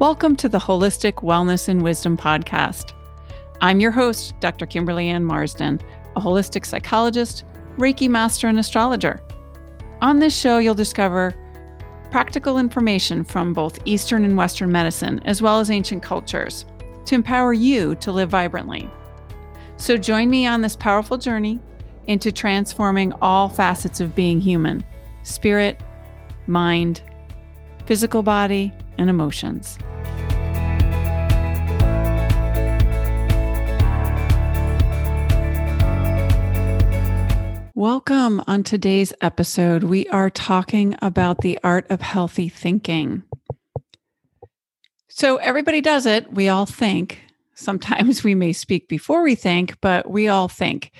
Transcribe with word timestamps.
Welcome 0.00 0.34
to 0.36 0.48
the 0.48 0.58
Holistic 0.58 1.16
Wellness 1.16 1.68
and 1.68 1.82
Wisdom 1.82 2.16
Podcast. 2.16 2.94
I'm 3.60 3.80
your 3.80 3.90
host, 3.90 4.32
Dr. 4.40 4.64
Kimberly 4.64 5.10
Ann 5.10 5.26
Marsden, 5.26 5.78
a 6.16 6.20
holistic 6.22 6.64
psychologist, 6.64 7.44
Reiki 7.76 8.08
master, 8.08 8.48
and 8.48 8.58
astrologer. 8.58 9.20
On 10.00 10.18
this 10.18 10.34
show, 10.34 10.56
you'll 10.56 10.74
discover 10.74 11.34
practical 12.10 12.56
information 12.56 13.24
from 13.24 13.52
both 13.52 13.78
Eastern 13.84 14.24
and 14.24 14.38
Western 14.38 14.72
medicine, 14.72 15.20
as 15.26 15.42
well 15.42 15.60
as 15.60 15.70
ancient 15.70 16.02
cultures, 16.02 16.64
to 17.04 17.14
empower 17.14 17.52
you 17.52 17.94
to 17.96 18.10
live 18.10 18.30
vibrantly. 18.30 18.88
So 19.76 19.98
join 19.98 20.30
me 20.30 20.46
on 20.46 20.62
this 20.62 20.76
powerful 20.76 21.18
journey 21.18 21.60
into 22.06 22.32
transforming 22.32 23.12
all 23.20 23.50
facets 23.50 24.00
of 24.00 24.14
being 24.14 24.40
human 24.40 24.82
spirit, 25.24 25.78
mind, 26.46 27.02
physical 27.84 28.22
body, 28.22 28.72
and 28.96 29.10
emotions. 29.10 29.78
Welcome 37.80 38.44
on 38.46 38.62
today's 38.62 39.14
episode. 39.22 39.84
We 39.84 40.06
are 40.08 40.28
talking 40.28 40.96
about 41.00 41.40
the 41.40 41.58
art 41.64 41.86
of 41.88 42.02
healthy 42.02 42.50
thinking. 42.50 43.22
So, 45.08 45.36
everybody 45.36 45.80
does 45.80 46.04
it. 46.04 46.30
We 46.30 46.50
all 46.50 46.66
think. 46.66 47.22
Sometimes 47.54 48.22
we 48.22 48.34
may 48.34 48.52
speak 48.52 48.86
before 48.86 49.22
we 49.22 49.34
think, 49.34 49.80
but 49.80 50.10
we 50.10 50.28
all 50.28 50.46
think. 50.46 50.90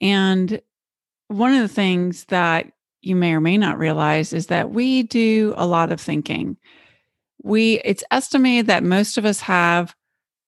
And 0.00 0.62
one 1.28 1.52
of 1.52 1.60
the 1.60 1.68
things 1.68 2.24
that 2.30 2.72
you 3.02 3.14
may 3.14 3.34
or 3.34 3.40
may 3.42 3.58
not 3.58 3.76
realize 3.76 4.32
is 4.32 4.46
that 4.46 4.70
we 4.70 5.02
do 5.02 5.52
a 5.58 5.66
lot 5.66 5.92
of 5.92 6.00
thinking. 6.00 6.56
We 7.42 7.82
it's 7.84 8.04
estimated 8.10 8.68
that 8.68 8.84
most 8.84 9.18
of 9.18 9.26
us 9.26 9.40
have 9.40 9.94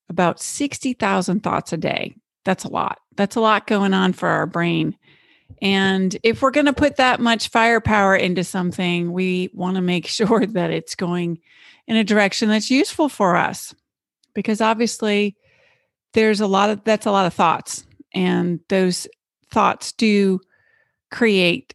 about 0.08 0.40
60,000 0.40 1.42
thoughts 1.42 1.74
a 1.74 1.76
day. 1.76 2.14
That's 2.46 2.64
a 2.64 2.70
lot. 2.70 3.00
That's 3.16 3.36
a 3.36 3.40
lot 3.40 3.66
going 3.66 3.92
on 3.92 4.14
for 4.14 4.30
our 4.30 4.46
brain. 4.46 4.96
And 5.62 6.16
if 6.22 6.42
we're 6.42 6.50
going 6.50 6.66
to 6.66 6.72
put 6.72 6.96
that 6.96 7.20
much 7.20 7.48
firepower 7.48 8.16
into 8.16 8.44
something, 8.44 9.12
we 9.12 9.50
want 9.52 9.76
to 9.76 9.82
make 9.82 10.06
sure 10.08 10.44
that 10.46 10.70
it's 10.70 10.94
going 10.94 11.40
in 11.86 11.96
a 11.96 12.04
direction 12.04 12.48
that's 12.48 12.70
useful 12.70 13.08
for 13.08 13.36
us. 13.36 13.74
Because 14.34 14.60
obviously, 14.60 15.36
there's 16.12 16.40
a 16.40 16.46
lot 16.46 16.70
of 16.70 16.82
that's 16.84 17.06
a 17.06 17.12
lot 17.12 17.26
of 17.26 17.34
thoughts, 17.34 17.86
and 18.12 18.58
those 18.68 19.06
thoughts 19.52 19.92
do 19.92 20.40
create 21.10 21.74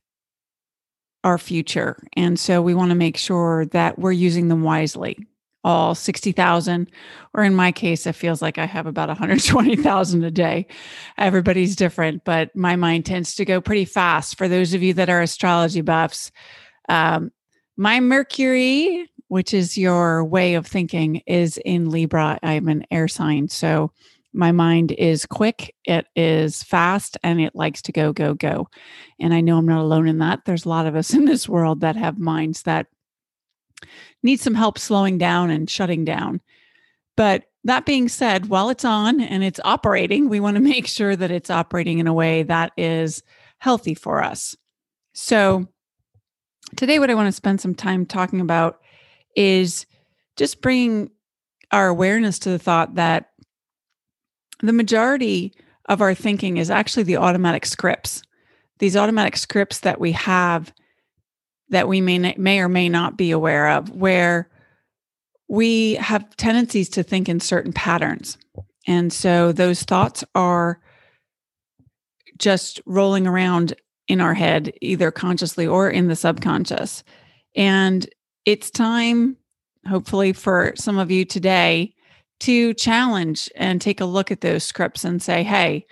our 1.24 1.38
future. 1.38 2.02
And 2.16 2.38
so 2.38 2.62
we 2.62 2.74
want 2.74 2.90
to 2.90 2.96
make 2.96 3.18
sure 3.18 3.66
that 3.68 3.98
we're 3.98 4.12
using 4.12 4.50
them 4.50 4.62
wisely 4.62 5.18
all 5.64 5.94
60,000 5.94 6.90
or 7.34 7.44
in 7.44 7.54
my 7.54 7.72
case 7.72 8.08
it 8.08 8.14
feels 8.14 8.42
like 8.42 8.58
I 8.58 8.66
have 8.66 8.86
about 8.86 9.10
120,000 9.10 10.24
a 10.24 10.32
day. 10.32 10.68
Everybody's 11.18 11.76
different, 11.76 12.24
but 12.24 12.56
my 12.56 12.76
mind 12.76 13.06
tends 13.06 13.36
to 13.36 13.46
go 13.46 13.60
pretty 13.60 13.86
fast. 13.86 14.38
For 14.38 14.48
those 14.48 14.74
of 14.74 14.82
you 14.82 14.94
that 14.94 15.10
are 15.10 15.22
astrology 15.22 15.82
buffs, 15.82 16.32
um, 16.88 17.32
my 17.78 18.00
Mercury, 18.00 19.10
which 19.28 19.54
is 19.54 19.78
your 19.78 20.24
way 20.24 20.56
of 20.56 20.66
thinking, 20.66 21.22
is 21.28 21.58
in 21.64 21.90
Libra. 21.90 22.40
I'm 22.42 22.68
an 22.68 22.86
air 22.92 23.08
sign, 23.08 23.48
so 23.48 23.92
my 24.34 24.52
mind 24.52 24.92
is 24.92 25.26
quick, 25.26 25.76
it 25.86 26.08
is 26.16 26.62
fast, 26.64 27.18
and 27.24 27.42
it 27.42 27.56
likes 27.56 27.82
to 27.84 27.92
go, 27.92 28.14
go, 28.14 28.34
go. 28.34 28.70
And 29.20 29.34
I 29.34 29.42
know 29.42 29.58
I'm 29.58 29.66
not 29.66 29.82
alone 29.82 30.08
in 30.08 30.20
that. 30.20 30.42
There's 30.46 30.66
a 30.66 30.70
lot 30.70 30.86
of 30.86 30.96
us 30.96 31.14
in 31.14 31.26
this 31.26 31.50
world 31.50 31.82
that 31.82 31.96
have 31.96 32.20
minds 32.20 32.64
that 32.64 32.88
need 34.24 34.40
some 34.40 34.56
help 34.56 34.78
slowing 34.78 35.18
down 35.18 35.50
and 35.50 35.70
shutting 35.70 36.06
down. 36.06 36.42
But 37.16 37.46
that 37.64 37.86
being 37.86 38.08
said, 38.08 38.48
while 38.48 38.70
it's 38.70 38.86
on 38.86 39.20
and 39.20 39.44
it's 39.44 39.60
operating, 39.66 40.30
we 40.30 40.40
want 40.40 40.56
to 40.56 40.62
make 40.74 40.88
sure 40.88 41.16
that 41.16 41.32
it's 41.32 41.50
operating 41.50 42.00
in 42.00 42.08
a 42.08 42.14
way 42.14 42.44
that 42.44 42.72
is 42.78 43.24
healthy 43.60 43.94
for 43.94 44.24
us. 44.24 44.56
So, 45.14 45.68
today, 46.76 47.00
what 47.00 47.10
I 47.10 47.16
want 47.16 47.28
to 47.28 47.34
spend 47.34 47.60
some 47.60 47.76
time 47.76 48.06
talking 48.06 48.42
about 48.42 48.80
is 49.36 49.86
just 50.38 50.62
bringing 50.62 51.10
our 51.72 51.88
awareness 51.88 52.40
to 52.40 52.50
the 52.50 52.60
thought 52.60 52.96
that 52.96 53.32
the 54.62 54.74
majority 54.74 55.54
of 55.86 56.02
our 56.02 56.14
thinking 56.14 56.58
is 56.58 56.70
actually 56.70 57.04
the 57.04 57.18
automatic 57.18 57.66
scripts. 57.66 58.22
These 58.80 58.96
automatic 58.96 59.36
scripts 59.36 59.80
that 59.82 60.00
we 60.00 60.12
have 60.14 60.74
that 61.70 61.88
we 61.88 62.02
may 62.02 62.34
may 62.38 62.60
or 62.60 62.70
may 62.70 62.90
not 62.90 63.18
be 63.18 63.32
aware 63.32 63.70
of 63.70 63.90
where 63.92 64.50
we 65.48 65.96
have 65.96 66.36
tendencies 66.38 66.90
to 66.90 67.04
think 67.04 67.28
in 67.28 67.40
certain 67.40 67.74
patterns. 67.74 68.38
And 68.88 69.12
so 69.12 69.52
those 69.52 69.84
thoughts 69.84 70.24
are 70.36 70.80
just 72.38 72.82
rolling 72.86 73.28
around 73.28 73.74
in 74.08 74.22
our 74.22 74.34
head 74.34 74.74
either 74.82 75.12
consciously 75.12 75.68
or 75.68 75.90
in 75.90 76.08
the 76.08 76.16
subconscious. 76.16 77.04
And 77.56 78.10
it's 78.46 78.72
time 78.72 79.38
hopefully 79.88 80.34
for 80.34 80.74
some 80.76 80.98
of 80.98 81.12
you 81.12 81.26
today 81.26 81.94
to 82.42 82.74
challenge 82.74 83.50
and 83.56 83.82
take 83.82 84.02
a 84.02 84.06
look 84.06 84.32
at 84.32 84.42
those 84.42 84.64
scripts 84.64 85.04
and 85.04 85.22
say 85.22 85.44
hey 85.44 85.86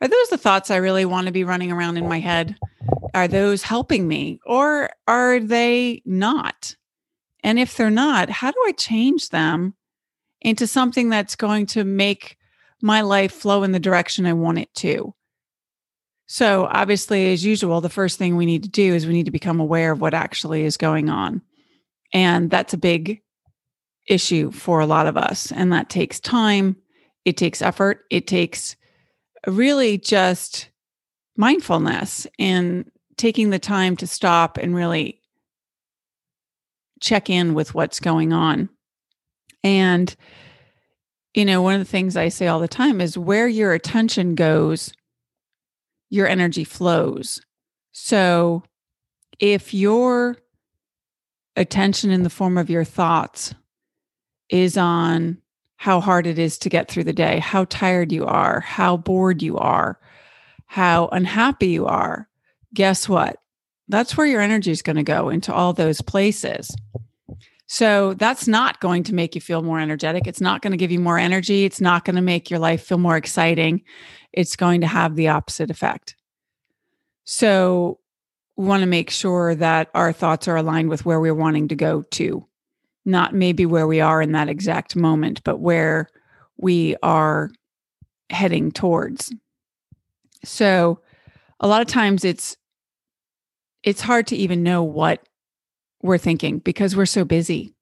are 0.00 0.08
those 0.08 0.28
the 0.28 0.38
thoughts 0.38 0.70
i 0.70 0.76
really 0.76 1.04
want 1.04 1.26
to 1.26 1.32
be 1.32 1.44
running 1.44 1.70
around 1.70 1.96
in 1.96 2.08
my 2.08 2.20
head 2.20 2.56
are 3.14 3.28
those 3.28 3.62
helping 3.62 4.06
me 4.06 4.40
or 4.46 4.90
are 5.06 5.40
they 5.40 6.02
not? 6.04 6.74
And 7.42 7.58
if 7.58 7.76
they're 7.76 7.90
not, 7.90 8.30
how 8.30 8.50
do 8.50 8.58
I 8.66 8.72
change 8.72 9.30
them 9.30 9.74
into 10.40 10.66
something 10.66 11.08
that's 11.08 11.36
going 11.36 11.66
to 11.66 11.84
make 11.84 12.36
my 12.82 13.00
life 13.00 13.32
flow 13.32 13.62
in 13.62 13.72
the 13.72 13.80
direction 13.80 14.26
I 14.26 14.32
want 14.34 14.58
it 14.58 14.72
to? 14.76 15.14
So, 16.26 16.68
obviously, 16.70 17.32
as 17.32 17.44
usual, 17.44 17.80
the 17.80 17.88
first 17.88 18.16
thing 18.16 18.36
we 18.36 18.46
need 18.46 18.62
to 18.62 18.68
do 18.68 18.94
is 18.94 19.06
we 19.06 19.14
need 19.14 19.24
to 19.24 19.32
become 19.32 19.58
aware 19.58 19.90
of 19.90 20.00
what 20.00 20.14
actually 20.14 20.62
is 20.62 20.76
going 20.76 21.08
on. 21.08 21.42
And 22.12 22.50
that's 22.50 22.72
a 22.72 22.78
big 22.78 23.20
issue 24.06 24.52
for 24.52 24.78
a 24.78 24.86
lot 24.86 25.08
of 25.08 25.16
us. 25.16 25.50
And 25.50 25.72
that 25.72 25.90
takes 25.90 26.20
time, 26.20 26.76
it 27.24 27.36
takes 27.36 27.62
effort, 27.62 28.04
it 28.10 28.28
takes 28.28 28.76
really 29.46 29.98
just 29.98 30.68
mindfulness 31.36 32.26
and 32.38 32.90
taking 33.16 33.50
the 33.50 33.58
time 33.58 33.96
to 33.96 34.06
stop 34.06 34.58
and 34.58 34.74
really 34.74 35.20
check 37.00 37.30
in 37.30 37.54
with 37.54 37.74
what's 37.74 38.00
going 38.00 38.32
on. 38.32 38.68
And, 39.62 40.14
you 41.34 41.44
know, 41.44 41.62
one 41.62 41.74
of 41.74 41.80
the 41.80 41.90
things 41.90 42.16
I 42.16 42.28
say 42.28 42.46
all 42.46 42.60
the 42.60 42.68
time 42.68 43.00
is 43.00 43.16
where 43.16 43.48
your 43.48 43.72
attention 43.72 44.34
goes, 44.34 44.92
your 46.10 46.26
energy 46.26 46.64
flows. 46.64 47.40
So 47.92 48.62
if 49.38 49.72
your 49.72 50.36
attention 51.56 52.10
in 52.10 52.22
the 52.22 52.30
form 52.30 52.58
of 52.58 52.70
your 52.70 52.84
thoughts 52.84 53.54
is 54.48 54.76
on 54.76 55.38
how 55.80 55.98
hard 55.98 56.26
it 56.26 56.38
is 56.38 56.58
to 56.58 56.68
get 56.68 56.90
through 56.90 57.04
the 57.04 57.10
day, 57.10 57.38
how 57.38 57.64
tired 57.64 58.12
you 58.12 58.26
are, 58.26 58.60
how 58.60 58.98
bored 58.98 59.40
you 59.40 59.56
are, 59.56 59.98
how 60.66 61.08
unhappy 61.08 61.68
you 61.68 61.86
are, 61.86 62.28
guess 62.74 63.08
what? 63.08 63.38
That's 63.88 64.14
where 64.14 64.26
your 64.26 64.42
energy 64.42 64.70
is 64.70 64.82
going 64.82 64.96
to 64.96 65.02
go 65.02 65.30
into 65.30 65.54
all 65.54 65.72
those 65.72 66.02
places. 66.02 66.76
So 67.66 68.12
that's 68.12 68.46
not 68.46 68.80
going 68.80 69.04
to 69.04 69.14
make 69.14 69.34
you 69.34 69.40
feel 69.40 69.62
more 69.62 69.80
energetic. 69.80 70.26
It's 70.26 70.42
not 70.42 70.60
going 70.60 70.72
to 70.72 70.76
give 70.76 70.90
you 70.90 71.00
more 71.00 71.16
energy. 71.16 71.64
It's 71.64 71.80
not 71.80 72.04
going 72.04 72.16
to 72.16 72.20
make 72.20 72.50
your 72.50 72.60
life 72.60 72.82
feel 72.82 72.98
more 72.98 73.16
exciting. 73.16 73.82
It's 74.34 74.56
going 74.56 74.82
to 74.82 74.86
have 74.86 75.16
the 75.16 75.28
opposite 75.28 75.70
effect. 75.70 76.14
So 77.24 78.00
we 78.54 78.66
want 78.66 78.82
to 78.82 78.86
make 78.86 79.08
sure 79.08 79.54
that 79.54 79.88
our 79.94 80.12
thoughts 80.12 80.46
are 80.46 80.56
aligned 80.56 80.90
with 80.90 81.06
where 81.06 81.20
we're 81.20 81.34
wanting 81.34 81.68
to 81.68 81.74
go 81.74 82.02
to, 82.02 82.46
not 83.04 83.34
maybe 83.34 83.66
where 83.66 83.86
we 83.86 84.00
are 84.00 84.20
in 84.20 84.32
that 84.32 84.48
exact 84.48 84.94
moment, 84.96 85.42
but 85.44 85.58
where 85.58 86.08
we 86.56 86.96
are 87.02 87.50
heading 88.30 88.70
towards. 88.70 89.32
So 90.44 91.00
a 91.58 91.68
lot 91.68 91.82
of 91.82 91.88
times 91.88 92.24
it's 92.24 92.56
it's 93.82 94.00
hard 94.00 94.26
to 94.28 94.36
even 94.36 94.62
know 94.62 94.82
what 94.82 95.26
we're 96.02 96.18
thinking 96.18 96.58
because 96.58 96.94
we're 96.94 97.06
so 97.06 97.24
busy. 97.24 97.74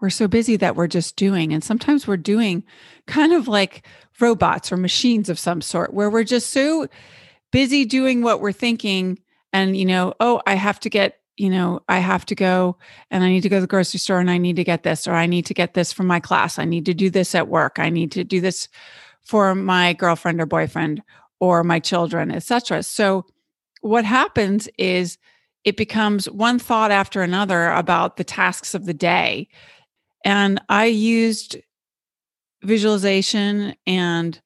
We're 0.00 0.10
so 0.10 0.28
busy 0.28 0.56
that 0.56 0.76
we're 0.76 0.86
just 0.86 1.16
doing. 1.16 1.52
And 1.52 1.64
sometimes 1.64 2.06
we're 2.06 2.18
doing 2.18 2.64
kind 3.06 3.32
of 3.32 3.48
like 3.48 3.86
robots 4.20 4.70
or 4.70 4.76
machines 4.76 5.28
of 5.28 5.38
some 5.38 5.62
sort 5.62 5.94
where 5.94 6.10
we're 6.10 6.24
just 6.24 6.50
so 6.50 6.88
busy 7.52 7.86
doing 7.86 8.22
what 8.22 8.40
we're 8.40 8.52
thinking. 8.52 9.18
And, 9.52 9.76
you 9.76 9.86
know, 9.86 10.12
oh, 10.20 10.42
I 10.46 10.54
have 10.54 10.78
to 10.80 10.90
get, 10.90 11.20
you 11.36 11.50
know, 11.50 11.80
I 11.88 11.98
have 11.98 12.24
to 12.26 12.34
go 12.34 12.78
and 13.10 13.22
I 13.22 13.28
need 13.28 13.42
to 13.42 13.48
go 13.48 13.56
to 13.56 13.60
the 13.60 13.66
grocery 13.66 13.98
store 13.98 14.20
and 14.20 14.30
I 14.30 14.38
need 14.38 14.56
to 14.56 14.64
get 14.64 14.82
this, 14.82 15.06
or 15.06 15.12
I 15.12 15.26
need 15.26 15.46
to 15.46 15.54
get 15.54 15.74
this 15.74 15.92
for 15.92 16.02
my 16.02 16.20
class. 16.20 16.58
I 16.58 16.64
need 16.64 16.86
to 16.86 16.94
do 16.94 17.10
this 17.10 17.34
at 17.34 17.48
work. 17.48 17.78
I 17.78 17.90
need 17.90 18.12
to 18.12 18.24
do 18.24 18.40
this 18.40 18.68
for 19.24 19.54
my 19.54 19.92
girlfriend 19.92 20.40
or 20.40 20.46
boyfriend 20.46 21.02
or 21.40 21.62
my 21.64 21.78
children, 21.78 22.30
etc. 22.30 22.82
So 22.82 23.26
what 23.82 24.04
happens 24.04 24.68
is 24.78 25.18
it 25.64 25.76
becomes 25.76 26.30
one 26.30 26.58
thought 26.58 26.90
after 26.90 27.22
another 27.22 27.70
about 27.70 28.16
the 28.16 28.24
tasks 28.24 28.74
of 28.74 28.86
the 28.86 28.94
day 28.94 29.48
And 30.26 30.60
I 30.68 30.86
used 30.86 31.56
visualization 32.64 33.76
and 33.86 34.40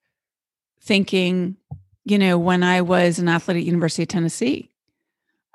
thinking, 0.82 1.56
you 2.04 2.18
know, 2.18 2.38
when 2.38 2.62
I 2.62 2.82
was 2.82 3.18
an 3.18 3.28
athlete 3.28 3.56
at 3.56 3.62
University 3.64 4.02
of 4.02 4.08
Tennessee, 4.08 4.69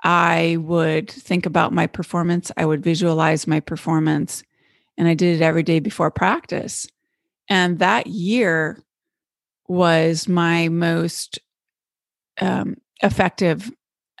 I 0.02 0.56
would 0.60 1.10
think 1.10 1.46
about 1.46 1.72
my 1.72 1.86
performance, 1.86 2.52
I 2.56 2.66
would 2.66 2.82
visualize 2.82 3.46
my 3.46 3.60
performance, 3.60 4.42
and 4.96 5.08
I 5.08 5.14
did 5.14 5.36
it 5.36 5.44
every 5.44 5.62
day 5.62 5.80
before 5.80 6.10
practice. 6.10 6.86
And 7.48 7.78
that 7.78 8.06
year 8.06 8.82
was 9.68 10.28
my 10.28 10.68
most 10.68 11.38
um, 12.40 12.76
effective 13.02 13.70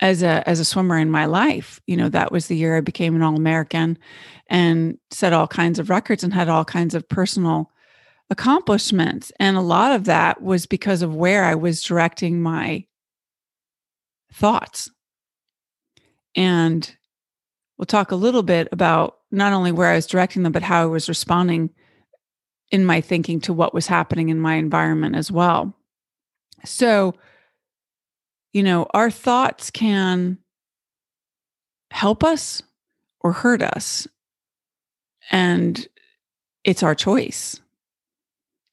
as 0.00 0.22
a 0.22 0.46
as 0.48 0.60
a 0.60 0.64
swimmer 0.64 0.98
in 0.98 1.10
my 1.10 1.26
life. 1.26 1.80
You 1.86 1.96
know, 1.96 2.08
that 2.10 2.32
was 2.32 2.48
the 2.48 2.56
year 2.56 2.76
I 2.76 2.80
became 2.80 3.14
an 3.14 3.22
All 3.22 3.36
American 3.36 3.98
and 4.48 4.98
set 5.10 5.32
all 5.32 5.48
kinds 5.48 5.78
of 5.78 5.90
records 5.90 6.22
and 6.22 6.32
had 6.32 6.48
all 6.48 6.64
kinds 6.64 6.94
of 6.94 7.08
personal 7.08 7.70
accomplishments. 8.30 9.32
And 9.38 9.56
a 9.56 9.62
lot 9.62 9.92
of 9.92 10.04
that 10.04 10.42
was 10.42 10.66
because 10.66 11.02
of 11.02 11.14
where 11.14 11.44
I 11.44 11.54
was 11.54 11.82
directing 11.82 12.40
my 12.40 12.84
thoughts. 14.32 14.90
And 16.36 16.94
we'll 17.78 17.86
talk 17.86 18.12
a 18.12 18.16
little 18.16 18.42
bit 18.42 18.68
about 18.70 19.18
not 19.30 19.52
only 19.52 19.72
where 19.72 19.90
I 19.90 19.96
was 19.96 20.06
directing 20.06 20.42
them, 20.42 20.52
but 20.52 20.62
how 20.62 20.82
I 20.82 20.86
was 20.86 21.08
responding 21.08 21.70
in 22.70 22.84
my 22.84 23.00
thinking 23.00 23.40
to 23.40 23.52
what 23.52 23.74
was 23.74 23.86
happening 23.86 24.28
in 24.28 24.38
my 24.38 24.54
environment 24.54 25.16
as 25.16 25.32
well. 25.32 25.74
So, 26.64 27.14
you 28.52 28.62
know, 28.62 28.86
our 28.92 29.10
thoughts 29.10 29.70
can 29.70 30.38
help 31.90 32.24
us 32.24 32.62
or 33.20 33.32
hurt 33.32 33.62
us. 33.62 34.06
And 35.30 35.86
it's 36.64 36.82
our 36.82 36.94
choice. 36.94 37.60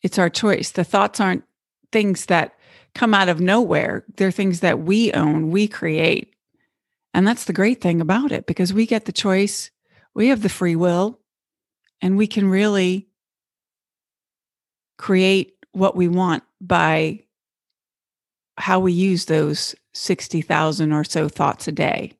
It's 0.01 0.19
our 0.19 0.29
choice. 0.29 0.71
The 0.71 0.83
thoughts 0.83 1.19
aren't 1.19 1.43
things 1.91 2.25
that 2.25 2.55
come 2.93 3.13
out 3.13 3.29
of 3.29 3.39
nowhere, 3.39 4.03
they're 4.17 4.31
things 4.31 4.59
that 4.59 4.79
we 4.79 5.11
own, 5.13 5.49
we 5.49 5.67
create. 5.67 6.32
And 7.13 7.27
that's 7.27 7.45
the 7.45 7.53
great 7.53 7.81
thing 7.81 8.01
about 8.01 8.31
it 8.31 8.45
because 8.45 8.73
we 8.73 8.85
get 8.85 9.05
the 9.05 9.11
choice, 9.11 9.69
we 10.13 10.29
have 10.29 10.41
the 10.41 10.49
free 10.49 10.75
will, 10.75 11.19
and 12.01 12.17
we 12.17 12.27
can 12.27 12.49
really 12.49 13.07
create 14.97 15.53
what 15.71 15.95
we 15.95 16.07
want 16.07 16.43
by 16.61 17.23
how 18.57 18.79
we 18.79 18.93
use 18.93 19.25
those 19.25 19.75
60,000 19.93 20.91
or 20.91 21.03
so 21.03 21.27
thoughts 21.27 21.67
a 21.67 21.71
day. 21.71 22.13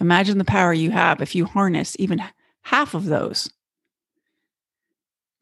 Imagine 0.00 0.38
the 0.38 0.44
power 0.44 0.72
you 0.72 0.90
have 0.90 1.20
if 1.20 1.34
you 1.34 1.44
harness 1.44 1.96
even 1.98 2.22
half 2.62 2.94
of 2.94 3.06
those 3.06 3.50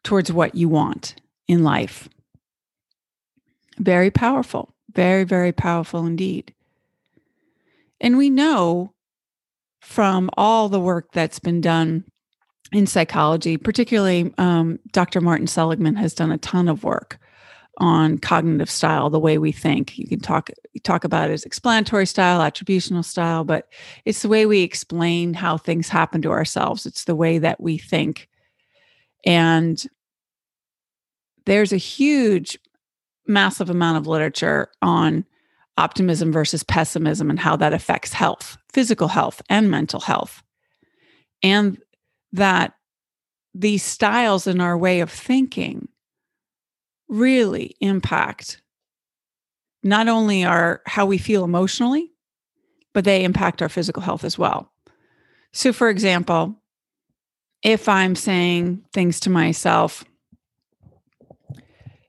towards 0.03 0.33
what 0.33 0.55
you 0.55 0.69
want 0.69 1.15
in 1.47 1.63
life. 1.63 2.09
Very 3.79 4.11
powerful, 4.11 4.75
very, 4.93 5.25
very 5.25 5.53
powerful 5.53 6.05
indeed. 6.07 6.53
And 8.01 8.17
we 8.17 8.31
know 8.31 8.93
from 9.81 10.31
all 10.37 10.69
the 10.69 10.81
work 10.81 11.13
that's 11.13 11.39
been 11.39 11.61
done 11.61 12.05
in 12.73 12.87
psychology, 12.87 13.57
particularly 13.57 14.33
um, 14.39 14.79
Dr. 14.93 15.21
Martin 15.21 15.47
Seligman 15.47 15.97
has 15.97 16.15
done 16.15 16.31
a 16.31 16.39
ton 16.39 16.69
of 16.69 16.85
work 16.85 17.19
on 17.79 18.19
cognitive 18.19 18.71
style, 18.71 19.09
the 19.09 19.21
way 19.21 19.39
we 19.39 19.53
think. 19.53 19.97
You 19.97 20.07
can 20.07 20.21
talk 20.21 20.51
talk 20.83 21.05
about 21.05 21.31
it 21.31 21.33
as 21.33 21.45
explanatory 21.45 22.07
style, 22.07 22.41
attributional 22.41 23.05
style, 23.05 23.45
but 23.45 23.69
it's 24.05 24.23
the 24.23 24.29
way 24.29 24.47
we 24.47 24.63
explain 24.63 25.35
how 25.35 25.57
things 25.57 25.89
happen 25.89 26.21
to 26.23 26.31
ourselves. 26.31 26.87
It's 26.87 27.05
the 27.05 27.15
way 27.15 27.39
that 27.39 27.61
we 27.61 27.79
think. 27.79 28.29
And 29.25 29.83
there's 31.47 31.73
a 31.73 31.79
huge, 31.79 32.59
massive 33.27 33.71
amount 33.71 33.99
of 33.99 34.07
literature 34.07 34.71
on 34.83 35.25
optimism 35.79 36.33
versus 36.33 36.63
pessimism 36.63 37.31
and 37.31 37.39
how 37.39 37.57
that 37.57 37.73
affects 37.73 38.13
health, 38.13 38.59
physical 38.73 39.09
health, 39.09 39.41
and 39.49 39.71
mental 39.71 40.01
health. 40.01 40.43
And 41.43 41.79
that 42.33 42.75
these 43.55 43.83
styles 43.83 44.47
in 44.47 44.61
our 44.61 44.77
way 44.77 45.01
of 45.01 45.11
thinking 45.11 45.89
really 47.09 47.75
impact 47.81 48.61
not 49.83 50.09
only 50.09 50.45
our 50.45 50.83
how 50.85 51.07
we 51.07 51.17
feel 51.17 51.43
emotionally 51.43 52.13
but 52.93 53.05
they 53.05 53.25
impact 53.25 53.63
our 53.63 53.69
physical 53.71 54.03
health 54.03 54.25
as 54.25 54.37
well 54.37 54.71
so 55.53 55.73
for 55.73 55.89
example 55.89 56.61
if 57.63 57.89
i'm 57.89 58.15
saying 58.15 58.85
things 58.93 59.21
to 59.21 59.31
myself 59.31 60.05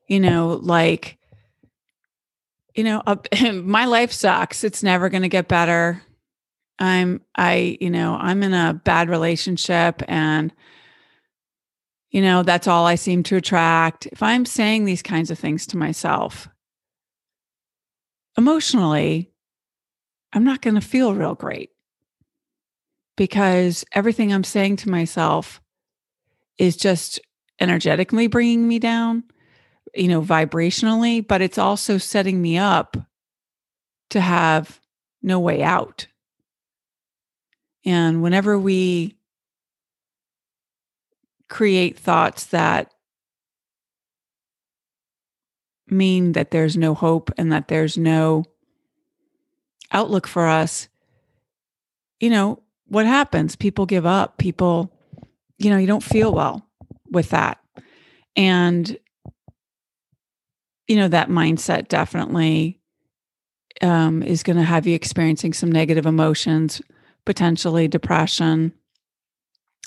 you 0.10 0.20
know, 0.20 0.60
like, 0.64 1.19
you 2.76 2.84
know, 2.84 3.02
uh, 3.06 3.18
my 3.54 3.86
life 3.86 4.12
sucks. 4.12 4.64
It's 4.64 4.84
never 4.84 5.10
going 5.10 5.24
to 5.24 5.30
get 5.30 5.48
better. 5.48 6.02
I'm, 6.80 7.22
I, 7.36 7.78
you 7.82 7.90
know, 7.90 8.16
I'm 8.16 8.42
in 8.42 8.54
a 8.54 8.74
bad 8.74 9.10
relationship 9.10 10.02
and, 10.08 10.54
you 12.10 12.22
know, 12.22 12.42
that's 12.44 12.68
all 12.68 12.86
I 12.86 12.96
seem 12.96 13.24
to 13.24 13.36
attract. 13.36 14.06
If 14.08 14.24
I'm 14.24 14.46
saying 14.46 14.86
these 14.86 15.04
kinds 15.04 15.30
of 15.30 15.38
things 15.38 15.68
to 15.68 15.78
myself, 15.78 16.48
emotionally, 18.38 19.30
I'm 20.32 20.46
not 20.46 20.62
going 20.62 20.76
to 20.76 20.82
feel 20.82 21.14
real 21.14 21.36
great 21.36 21.72
because 23.18 23.84
everything 23.92 24.32
I'm 24.32 24.46
saying 24.46 24.78
to 24.78 24.90
myself 24.90 25.62
is 26.58 26.78
just 26.78 27.20
energetically 27.60 28.28
bringing 28.28 28.68
me 28.68 28.80
down 28.80 29.24
you 30.00 30.08
know, 30.08 30.22
vibrationally, 30.22 31.26
but 31.26 31.42
it's 31.42 31.58
also 31.58 31.98
setting 31.98 32.42
me 32.42 32.58
up 32.58 32.96
to 34.10 34.22
have 34.22 34.80
no 35.22 35.40
way 35.40 35.62
out. 35.62 36.08
And 37.86 38.24
whenever 38.24 38.58
we 38.58 39.18
create 41.50 42.00
thoughts 42.00 42.46
that 42.46 42.94
mean 45.88 46.32
that 46.32 46.52
there's 46.52 46.78
no 46.78 46.94
hope 46.94 47.32
and 47.38 47.52
that 47.52 47.68
there's 47.68 47.98
no 47.98 48.46
outlook 49.92 50.28
for 50.28 50.48
us, 50.48 50.88
you 52.22 52.30
know, 52.30 52.62
what 52.88 53.06
happens? 53.06 53.56
People 53.56 53.86
give 53.86 54.06
up. 54.06 54.38
People, 54.38 54.94
you 55.58 55.70
know, 55.70 55.78
you 55.78 55.88
don't 55.88 56.04
feel 56.04 56.34
well 56.34 56.66
with 57.12 57.32
that. 57.32 57.60
And 58.36 58.98
you 60.90 60.96
know 60.96 61.08
that 61.08 61.30
mindset 61.30 61.88
definitely 61.88 62.82
um, 63.82 64.22
is 64.24 64.44
going 64.44 64.58
to 64.58 64.64
have 64.64 64.86
you 64.86 64.96
experiencing 64.96 65.54
some 65.54 65.72
negative 65.72 66.06
emotions 66.06 66.82
potentially 67.26 67.88
depression 67.88 68.74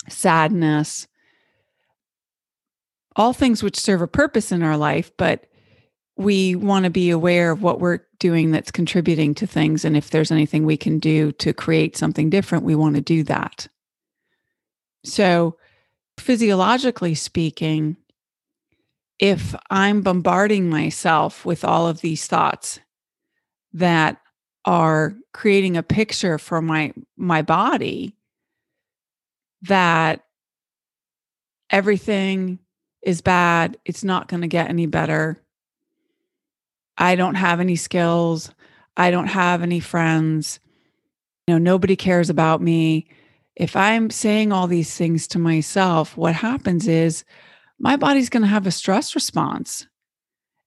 sadness. 0.09 1.07
All 3.15 3.33
things 3.33 3.61
which 3.61 3.79
serve 3.79 4.01
a 4.01 4.07
purpose 4.07 4.51
in 4.51 4.63
our 4.63 4.77
life 4.77 5.11
but 5.17 5.45
we 6.15 6.55
want 6.55 6.85
to 6.85 6.91
be 6.91 7.09
aware 7.09 7.51
of 7.51 7.63
what 7.63 7.79
we're 7.79 7.99
doing 8.19 8.51
that's 8.51 8.71
contributing 8.71 9.33
to 9.33 9.47
things 9.47 9.83
and 9.83 9.97
if 9.97 10.09
there's 10.09 10.31
anything 10.31 10.65
we 10.65 10.77
can 10.77 10.99
do 10.99 11.31
to 11.33 11.53
create 11.53 11.97
something 11.97 12.29
different 12.29 12.63
we 12.63 12.75
want 12.75 12.95
to 12.95 13.01
do 13.01 13.23
that. 13.23 13.67
So 15.03 15.57
physiologically 16.17 17.15
speaking 17.15 17.97
if 19.23 19.55
I'm 19.69 20.01
bombarding 20.01 20.69
myself 20.69 21.45
with 21.45 21.63
all 21.63 21.87
of 21.87 22.01
these 22.01 22.27
thoughts 22.27 22.81
that 23.71 24.17
are 24.65 25.15
creating 25.31 25.77
a 25.77 25.81
picture 25.81 26.37
for 26.37 26.61
my 26.61 26.91
my 27.15 27.41
body 27.41 28.17
that 29.61 30.25
everything 31.69 32.59
is 33.01 33.21
bad, 33.21 33.77
it's 33.85 34.03
not 34.03 34.27
going 34.27 34.41
to 34.41 34.47
get 34.49 34.67
any 34.67 34.87
better. 34.87 35.41
I 36.97 37.15
don't 37.15 37.35
have 37.35 37.61
any 37.61 37.77
skills, 37.77 38.51
I 38.97 39.09
don't 39.09 39.27
have 39.27 39.61
any 39.61 39.79
friends. 39.79 40.59
You 41.47 41.53
know, 41.53 41.59
nobody 41.59 41.95
cares 41.95 42.29
about 42.29 42.61
me. 42.61 43.07
If 43.55 43.77
I'm 43.77 44.09
saying 44.09 44.51
all 44.51 44.67
these 44.67 44.93
things 44.93 45.27
to 45.27 45.39
myself, 45.39 46.17
what 46.17 46.35
happens 46.35 46.89
is 46.89 47.23
my 47.83 47.97
body's 47.97 48.29
going 48.29 48.43
to 48.43 48.47
have 48.47 48.65
a 48.65 48.71
stress 48.71 49.13
response. 49.13 49.87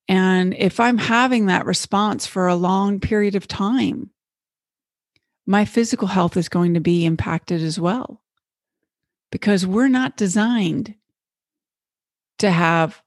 And 0.07 0.53
if 0.53 0.79
I'm 0.79 0.99
having 0.99 1.47
that 1.47 1.65
response 1.65 2.27
for 2.27 2.47
a 2.47 2.55
long 2.55 2.99
period 2.99 3.33
of 3.33 3.47
time, 3.47 4.11
my 5.47 5.65
physical 5.65 6.07
health 6.07 6.37
is 6.37 6.47
going 6.47 6.75
to 6.75 6.79
be 6.79 7.05
impacted 7.05 7.63
as 7.63 7.79
well. 7.79 8.21
Because 9.31 9.65
we're 9.65 9.87
not 9.87 10.15
designed 10.15 10.93
to 12.37 12.51
have 12.51 13.01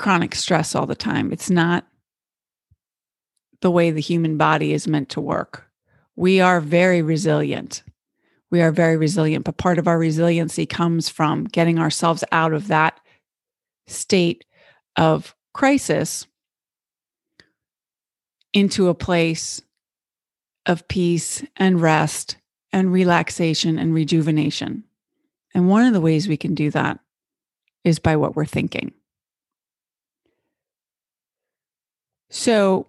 chronic 0.00 0.34
stress 0.34 0.74
all 0.74 0.86
the 0.86 0.96
time. 0.96 1.32
It's 1.32 1.50
not 1.50 1.86
the 3.60 3.70
way 3.70 3.92
the 3.92 4.00
human 4.00 4.36
body 4.36 4.72
is 4.72 4.88
meant 4.88 5.08
to 5.10 5.20
work. 5.20 5.68
We 6.16 6.40
are 6.40 6.60
very 6.60 7.00
resilient. 7.00 7.84
We 8.52 8.60
are 8.60 8.70
very 8.70 8.96
resilient. 8.96 9.44
But 9.44 9.56
part 9.56 9.78
of 9.78 9.88
our 9.88 9.98
resiliency 9.98 10.66
comes 10.66 11.08
from 11.08 11.44
getting 11.44 11.80
ourselves 11.80 12.22
out 12.30 12.52
of 12.52 12.68
that 12.68 13.00
state 13.88 14.44
of 14.94 15.34
crisis 15.54 16.26
into 18.52 18.88
a 18.88 18.94
place 18.94 19.62
of 20.66 20.86
peace 20.86 21.42
and 21.56 21.80
rest 21.80 22.36
and 22.72 22.92
relaxation 22.92 23.78
and 23.78 23.94
rejuvenation. 23.94 24.84
And 25.54 25.68
one 25.68 25.86
of 25.86 25.94
the 25.94 26.00
ways 26.00 26.28
we 26.28 26.36
can 26.36 26.54
do 26.54 26.70
that 26.70 27.00
is 27.84 27.98
by 27.98 28.16
what 28.16 28.36
we're 28.36 28.44
thinking. 28.44 28.92
So, 32.30 32.86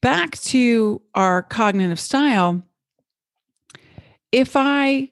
back 0.00 0.38
to 0.40 1.00
our 1.14 1.42
cognitive 1.42 2.00
style, 2.00 2.62
if 4.32 4.56
I 4.56 5.10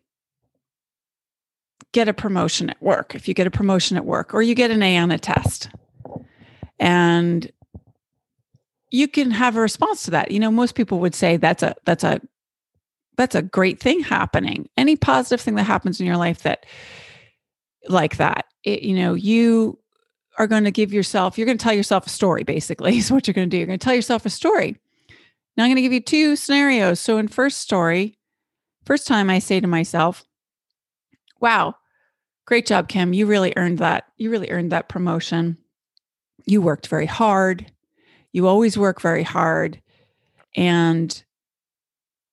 get 1.92 2.08
a 2.08 2.14
promotion 2.14 2.70
at 2.70 2.82
work, 2.82 3.14
if 3.14 3.28
you 3.28 3.34
get 3.34 3.46
a 3.46 3.50
promotion 3.50 3.96
at 3.96 4.04
work 4.04 4.34
or 4.34 4.42
you 4.42 4.54
get 4.54 4.70
an 4.70 4.82
A 4.82 4.96
on 4.96 5.10
a 5.10 5.18
test, 5.18 5.68
and 6.78 7.50
you 8.90 9.06
can 9.06 9.30
have 9.30 9.56
a 9.56 9.60
response 9.60 10.04
to 10.04 10.10
that. 10.12 10.30
You 10.30 10.40
know, 10.40 10.50
most 10.50 10.74
people 10.74 10.98
would 11.00 11.14
say 11.14 11.36
that's 11.36 11.62
a 11.62 11.74
that's 11.84 12.02
a 12.02 12.20
that's 13.16 13.34
a 13.34 13.42
great 13.42 13.78
thing 13.78 14.00
happening. 14.00 14.68
Any 14.76 14.96
positive 14.96 15.40
thing 15.40 15.56
that 15.56 15.64
happens 15.64 16.00
in 16.00 16.06
your 16.06 16.16
life 16.16 16.42
that 16.42 16.64
like 17.88 18.16
that, 18.16 18.46
it, 18.64 18.82
you 18.82 18.94
know, 18.96 19.14
you 19.14 19.78
are 20.38 20.46
going 20.46 20.64
to 20.64 20.70
give 20.70 20.92
yourself, 20.92 21.36
you're 21.36 21.44
going 21.44 21.58
to 21.58 21.62
tell 21.62 21.74
yourself 21.74 22.06
a 22.06 22.10
story, 22.10 22.44
basically, 22.44 22.96
is 22.98 23.10
what 23.10 23.26
you're 23.26 23.34
going 23.34 23.48
to 23.48 23.54
do. 23.54 23.58
You're 23.58 23.66
going 23.66 23.78
to 23.78 23.84
tell 23.84 23.94
yourself 23.94 24.24
a 24.24 24.30
story. 24.30 24.76
Now 25.56 25.64
I'm 25.64 25.68
going 25.68 25.76
to 25.76 25.82
give 25.82 25.92
you 25.92 26.00
two 26.00 26.36
scenarios. 26.36 26.98
So 27.00 27.18
in 27.18 27.28
first 27.28 27.58
story, 27.58 28.16
first 28.84 29.06
time 29.06 29.30
I 29.30 29.38
say 29.38 29.60
to 29.60 29.66
myself, 29.66 30.24
wow, 31.40 31.74
great 32.46 32.66
job, 32.66 32.88
Kim. 32.88 33.12
You 33.12 33.26
really 33.26 33.52
earned 33.56 33.78
that. 33.78 34.04
You 34.16 34.30
really 34.30 34.50
earned 34.50 34.72
that 34.72 34.88
promotion. 34.88 35.56
You 36.46 36.60
worked 36.62 36.88
very 36.88 37.06
hard. 37.06 37.70
You 38.32 38.46
always 38.46 38.76
work 38.78 39.00
very 39.00 39.22
hard. 39.22 39.80
And 40.56 41.22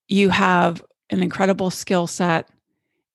you 0.07 0.29
have 0.29 0.83
an 1.09 1.21
incredible 1.21 1.69
skill 1.69 2.07
set. 2.07 2.49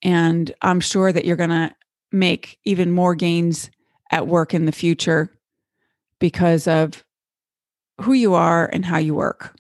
And 0.02 0.52
I'm 0.62 0.80
sure 0.80 1.12
that 1.12 1.24
you're 1.24 1.36
going 1.36 1.50
to 1.50 1.74
make 2.10 2.58
even 2.64 2.90
more 2.90 3.14
gains 3.14 3.70
at 4.10 4.26
work 4.26 4.52
in 4.54 4.66
the 4.66 4.72
future 4.72 5.32
because 6.18 6.68
of 6.68 7.02
who 8.00 8.12
you 8.12 8.34
are 8.34 8.66
and 8.66 8.84
how 8.84 8.98
you 8.98 9.14
work. 9.14 9.54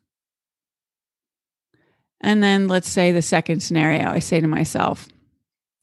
And 2.22 2.42
then 2.42 2.68
let's 2.68 2.88
say 2.88 3.10
the 3.10 3.22
second 3.22 3.62
scenario, 3.62 4.08
I 4.08 4.20
say 4.20 4.40
to 4.40 4.46
myself, 4.46 5.08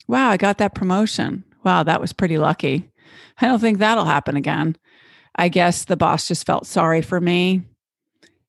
wow, 0.07 0.29
I 0.29 0.37
got 0.37 0.57
that 0.59 0.73
promotion. 0.73 1.43
Wow, 1.63 1.83
that 1.83 1.99
was 1.99 2.13
pretty 2.13 2.37
lucky. 2.37 2.89
I 3.41 3.47
don't 3.47 3.59
think 3.59 3.77
that'll 3.79 4.05
happen 4.05 4.37
again. 4.37 4.77
I 5.35 5.49
guess 5.49 5.85
the 5.85 5.97
boss 5.97 6.27
just 6.27 6.45
felt 6.45 6.65
sorry 6.65 7.01
for 7.01 7.19
me. 7.19 7.63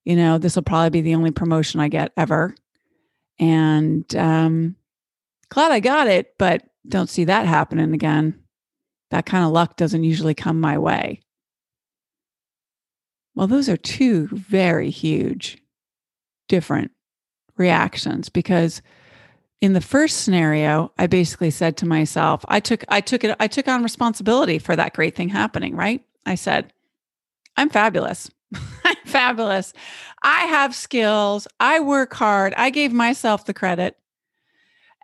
You 0.04 0.16
know, 0.16 0.38
this 0.38 0.56
will 0.56 0.62
probably 0.62 0.90
be 0.90 1.00
the 1.02 1.14
only 1.14 1.30
promotion 1.30 1.80
I 1.80 1.88
get 1.88 2.12
ever. 2.16 2.54
And 3.38 4.14
um, 4.16 4.76
glad 5.48 5.72
I 5.72 5.80
got 5.80 6.06
it, 6.06 6.34
but 6.38 6.62
don't 6.88 7.10
see 7.10 7.24
that 7.24 7.46
happening 7.46 7.92
again. 7.92 8.40
That 9.10 9.26
kind 9.26 9.44
of 9.44 9.50
luck 9.50 9.76
doesn't 9.76 10.04
usually 10.04 10.34
come 10.34 10.60
my 10.60 10.78
way. 10.78 11.20
Well, 13.34 13.46
those 13.46 13.68
are 13.68 13.76
two 13.76 14.28
very 14.28 14.90
huge, 14.90 15.58
different 16.48 16.92
reactions 17.56 18.28
because 18.28 18.82
in 19.60 19.74
the 19.74 19.80
first 19.80 20.22
scenario, 20.22 20.92
I 20.98 21.06
basically 21.06 21.50
said 21.50 21.76
to 21.78 21.86
myself, 21.86 22.44
I 22.48 22.60
took 22.60 22.84
I 22.88 23.00
took 23.00 23.24
it 23.24 23.36
I 23.38 23.46
took 23.46 23.68
on 23.68 23.82
responsibility 23.82 24.58
for 24.58 24.74
that 24.74 24.94
great 24.94 25.14
thing 25.14 25.28
happening, 25.28 25.76
right? 25.76 26.02
I 26.24 26.34
said, 26.34 26.72
I'm 27.56 27.68
fabulous. 27.68 28.30
I'm 28.84 28.96
fabulous. 29.04 29.72
I 30.22 30.46
have 30.46 30.74
skills. 30.74 31.46
I 31.58 31.80
work 31.80 32.14
hard. 32.14 32.54
I 32.56 32.70
gave 32.70 32.92
myself 32.92 33.44
the 33.44 33.54
credit. 33.54 33.96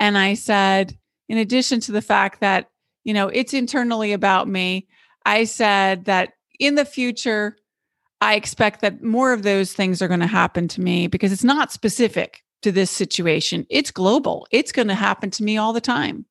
And 0.00 0.16
I 0.16 0.34
said, 0.34 0.98
in 1.28 1.38
addition 1.38 1.80
to 1.80 1.92
the 1.92 2.02
fact 2.02 2.40
that, 2.40 2.70
you 3.04 3.14
know, 3.14 3.28
it's 3.28 3.54
internally 3.54 4.12
about 4.12 4.48
me, 4.48 4.88
I 5.24 5.44
said 5.44 6.04
that 6.04 6.34
in 6.58 6.74
the 6.74 6.84
future, 6.84 7.56
I 8.20 8.34
expect 8.34 8.80
that 8.80 9.02
more 9.02 9.32
of 9.32 9.42
those 9.42 9.72
things 9.72 10.00
are 10.00 10.08
going 10.08 10.20
to 10.20 10.26
happen 10.26 10.68
to 10.68 10.80
me 10.80 11.06
because 11.06 11.32
it's 11.32 11.44
not 11.44 11.72
specific 11.72 12.42
to 12.62 12.72
this 12.72 12.90
situation. 12.90 13.66
It's 13.68 13.90
global. 13.90 14.46
It's 14.50 14.72
going 14.72 14.88
to 14.88 14.94
happen 14.94 15.30
to 15.32 15.44
me 15.44 15.58
all 15.58 15.72
the 15.72 15.80
time. 15.80 16.24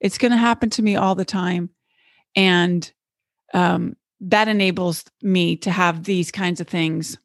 It's 0.00 0.18
going 0.18 0.32
to 0.32 0.38
happen 0.38 0.70
to 0.70 0.82
me 0.82 0.96
all 0.96 1.14
the 1.14 1.26
time. 1.26 1.70
And 2.34 2.90
um, 3.52 3.96
that 4.20 4.48
enables 4.48 5.04
me 5.22 5.56
to 5.58 5.70
have 5.70 6.04
these 6.04 6.30
kinds 6.30 6.60
of 6.60 6.68
things. 6.68 7.18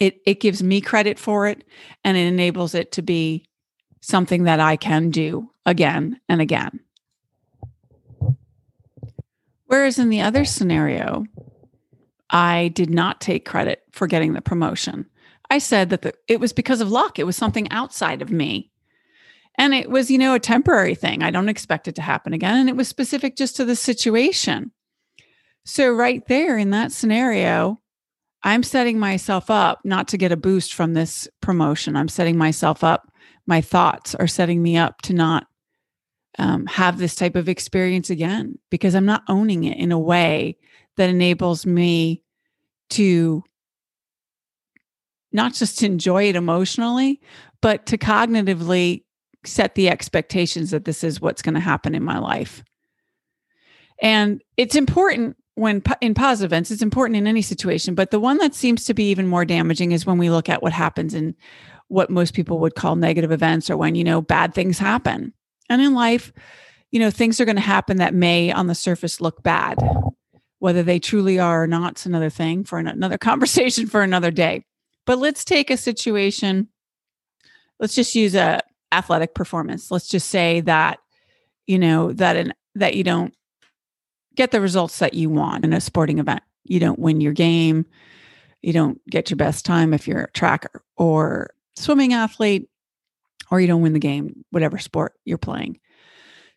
It, 0.00 0.20
it 0.26 0.40
gives 0.40 0.62
me 0.62 0.80
credit 0.80 1.18
for 1.18 1.46
it 1.46 1.64
and 2.04 2.16
it 2.16 2.26
enables 2.26 2.74
it 2.74 2.92
to 2.92 3.02
be 3.02 3.46
something 4.00 4.44
that 4.44 4.60
I 4.60 4.76
can 4.76 5.10
do 5.10 5.50
again 5.64 6.20
and 6.28 6.40
again. 6.40 6.80
Whereas 9.66 9.98
in 9.98 10.10
the 10.10 10.20
other 10.20 10.44
scenario, 10.44 11.24
I 12.30 12.68
did 12.68 12.90
not 12.90 13.20
take 13.20 13.44
credit 13.44 13.82
for 13.92 14.06
getting 14.06 14.32
the 14.32 14.42
promotion. 14.42 15.06
I 15.50 15.58
said 15.58 15.90
that 15.90 16.02
the, 16.02 16.12
it 16.28 16.40
was 16.40 16.52
because 16.52 16.80
of 16.80 16.90
luck. 16.90 17.18
It 17.18 17.26
was 17.26 17.36
something 17.36 17.70
outside 17.70 18.22
of 18.22 18.30
me. 18.30 18.70
And 19.58 19.74
it 19.74 19.90
was, 19.90 20.10
you 20.10 20.18
know, 20.18 20.34
a 20.34 20.40
temporary 20.40 20.94
thing. 20.94 21.22
I 21.22 21.30
don't 21.30 21.48
expect 21.48 21.88
it 21.88 21.94
to 21.94 22.02
happen 22.02 22.32
again. 22.32 22.56
And 22.56 22.68
it 22.68 22.76
was 22.76 22.88
specific 22.88 23.36
just 23.36 23.56
to 23.56 23.64
the 23.64 23.76
situation. 23.76 24.72
So, 25.64 25.90
right 25.90 26.26
there 26.28 26.58
in 26.58 26.70
that 26.70 26.92
scenario, 26.92 27.80
I'm 28.42 28.62
setting 28.62 28.98
myself 28.98 29.50
up 29.50 29.80
not 29.84 30.08
to 30.08 30.18
get 30.18 30.30
a 30.30 30.36
boost 30.36 30.74
from 30.74 30.94
this 30.94 31.26
promotion. 31.40 31.96
I'm 31.96 32.08
setting 32.08 32.36
myself 32.36 32.84
up. 32.84 33.10
My 33.46 33.60
thoughts 33.60 34.14
are 34.14 34.28
setting 34.28 34.62
me 34.62 34.76
up 34.76 35.00
to 35.02 35.14
not 35.14 35.46
um, 36.38 36.66
have 36.66 36.98
this 36.98 37.14
type 37.14 37.34
of 37.34 37.48
experience 37.48 38.10
again 38.10 38.58
because 38.70 38.94
I'm 38.94 39.06
not 39.06 39.24
owning 39.28 39.64
it 39.64 39.78
in 39.78 39.90
a 39.90 39.98
way 39.98 40.58
that 40.96 41.10
enables 41.10 41.66
me 41.66 42.22
to 42.90 43.42
not 45.32 45.54
just 45.54 45.82
enjoy 45.82 46.28
it 46.28 46.36
emotionally, 46.36 47.20
but 47.60 47.86
to 47.86 47.98
cognitively 47.98 49.04
set 49.44 49.74
the 49.74 49.88
expectations 49.88 50.70
that 50.70 50.84
this 50.84 51.04
is 51.04 51.20
what's 51.20 51.42
going 51.42 51.54
to 51.54 51.60
happen 51.60 51.94
in 51.94 52.02
my 52.02 52.18
life. 52.18 52.64
And 54.00 54.42
it's 54.56 54.76
important 54.76 55.36
when 55.54 55.82
in 56.00 56.14
positive 56.14 56.52
events, 56.52 56.70
it's 56.70 56.82
important 56.82 57.16
in 57.16 57.26
any 57.26 57.42
situation, 57.42 57.94
but 57.94 58.10
the 58.10 58.20
one 58.20 58.36
that 58.38 58.54
seems 58.54 58.84
to 58.84 58.94
be 58.94 59.10
even 59.10 59.26
more 59.26 59.44
damaging 59.44 59.92
is 59.92 60.04
when 60.04 60.18
we 60.18 60.28
look 60.28 60.48
at 60.48 60.62
what 60.62 60.72
happens 60.72 61.14
in 61.14 61.34
what 61.88 62.10
most 62.10 62.34
people 62.34 62.58
would 62.58 62.74
call 62.74 62.96
negative 62.96 63.32
events 63.32 63.70
or 63.70 63.76
when, 63.76 63.94
you 63.94 64.04
know, 64.04 64.20
bad 64.20 64.52
things 64.52 64.78
happen. 64.78 65.32
And 65.70 65.80
in 65.80 65.94
life, 65.94 66.32
you 66.90 67.00
know, 67.00 67.10
things 67.10 67.40
are 67.40 67.44
going 67.44 67.56
to 67.56 67.62
happen 67.62 67.96
that 67.98 68.14
may 68.14 68.52
on 68.52 68.66
the 68.66 68.74
surface 68.74 69.20
look 69.20 69.42
bad. 69.42 69.78
Whether 70.66 70.82
they 70.82 70.98
truly 70.98 71.38
are 71.38 71.62
or 71.62 71.66
not, 71.68 71.92
it's 71.92 72.06
another 72.06 72.28
thing 72.28 72.64
for 72.64 72.80
another 72.80 73.18
conversation 73.30 73.86
for 73.86 74.02
another 74.02 74.32
day. 74.32 74.64
But 75.04 75.18
let's 75.18 75.44
take 75.44 75.70
a 75.70 75.76
situation. 75.76 76.66
Let's 77.78 77.94
just 77.94 78.16
use 78.16 78.34
a 78.34 78.62
athletic 78.90 79.32
performance. 79.32 79.92
Let's 79.92 80.08
just 80.08 80.28
say 80.28 80.62
that, 80.62 80.98
you 81.68 81.78
know, 81.78 82.12
that 82.14 82.36
an 82.36 82.52
that 82.74 82.96
you 82.96 83.04
don't 83.04 83.32
get 84.34 84.50
the 84.50 84.60
results 84.60 84.98
that 84.98 85.14
you 85.14 85.30
want 85.30 85.64
in 85.64 85.72
a 85.72 85.80
sporting 85.80 86.18
event. 86.18 86.42
You 86.64 86.80
don't 86.80 86.98
win 86.98 87.20
your 87.20 87.32
game. 87.32 87.86
You 88.60 88.72
don't 88.72 89.00
get 89.08 89.30
your 89.30 89.36
best 89.36 89.64
time 89.64 89.94
if 89.94 90.08
you're 90.08 90.24
a 90.24 90.32
tracker 90.32 90.82
or 90.96 91.50
swimming 91.76 92.12
athlete, 92.12 92.68
or 93.52 93.60
you 93.60 93.68
don't 93.68 93.82
win 93.82 93.92
the 93.92 94.00
game, 94.00 94.44
whatever 94.50 94.78
sport 94.78 95.12
you're 95.24 95.38
playing. 95.38 95.78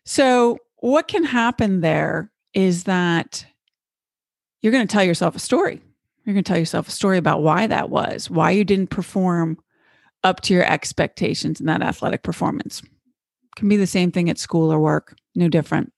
So, 0.04 0.58
what 0.78 1.06
can 1.06 1.22
happen 1.22 1.80
there 1.80 2.32
is 2.54 2.82
that 2.84 3.46
you're 4.60 4.72
going 4.72 4.86
to 4.86 4.92
tell 4.92 5.04
yourself 5.04 5.36
a 5.36 5.40
story. 5.40 5.80
You're 6.24 6.34
going 6.34 6.44
to 6.44 6.48
tell 6.48 6.58
yourself 6.58 6.88
a 6.88 6.92
story 6.92 7.18
about 7.18 7.42
why 7.42 7.66
that 7.66 7.90
was, 7.90 8.30
why 8.30 8.50
you 8.50 8.64
didn't 8.64 8.90
perform 8.90 9.58
up 10.22 10.40
to 10.42 10.54
your 10.54 10.64
expectations 10.64 11.60
in 11.60 11.66
that 11.66 11.82
athletic 11.82 12.22
performance. 12.22 12.82
It 12.82 13.56
can 13.56 13.68
be 13.68 13.76
the 13.76 13.86
same 13.86 14.12
thing 14.12 14.28
at 14.28 14.38
school 14.38 14.72
or 14.72 14.78
work, 14.78 15.16
no 15.34 15.48
different. 15.48 15.92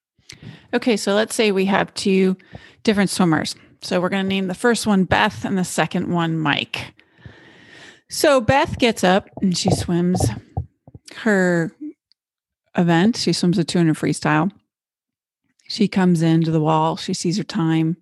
Okay, 0.72 0.96
so 0.96 1.14
let's 1.14 1.34
say 1.34 1.50
we 1.50 1.66
have 1.66 1.92
two 1.94 2.36
different 2.84 3.10
swimmers. 3.10 3.54
So 3.82 4.00
we're 4.00 4.08
going 4.08 4.24
to 4.24 4.28
name 4.28 4.46
the 4.46 4.54
first 4.54 4.86
one 4.86 5.04
Beth 5.04 5.44
and 5.44 5.58
the 5.58 5.64
second 5.64 6.12
one 6.12 6.38
Mike. 6.38 6.94
So 8.08 8.40
Beth 8.40 8.78
gets 8.78 9.02
up 9.02 9.28
and 9.40 9.56
she 9.56 9.70
swims 9.70 10.24
her 11.16 11.72
event. 12.76 13.16
She 13.16 13.32
swims 13.32 13.58
a 13.58 13.64
200 13.64 13.96
freestyle. 13.96 14.52
She 15.68 15.88
comes 15.88 16.22
into 16.22 16.50
the 16.50 16.60
wall. 16.60 16.96
She 16.96 17.14
sees 17.14 17.38
her 17.38 17.44
time. 17.44 17.96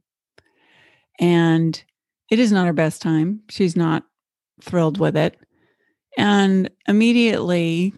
And 1.20 1.82
it 2.30 2.38
is 2.38 2.50
not 2.50 2.66
her 2.66 2.72
best 2.72 3.02
time. 3.02 3.42
She's 3.48 3.76
not 3.76 4.04
thrilled 4.60 4.98
with 4.98 5.16
it. 5.16 5.38
And 6.16 6.70
immediately, 6.88 7.94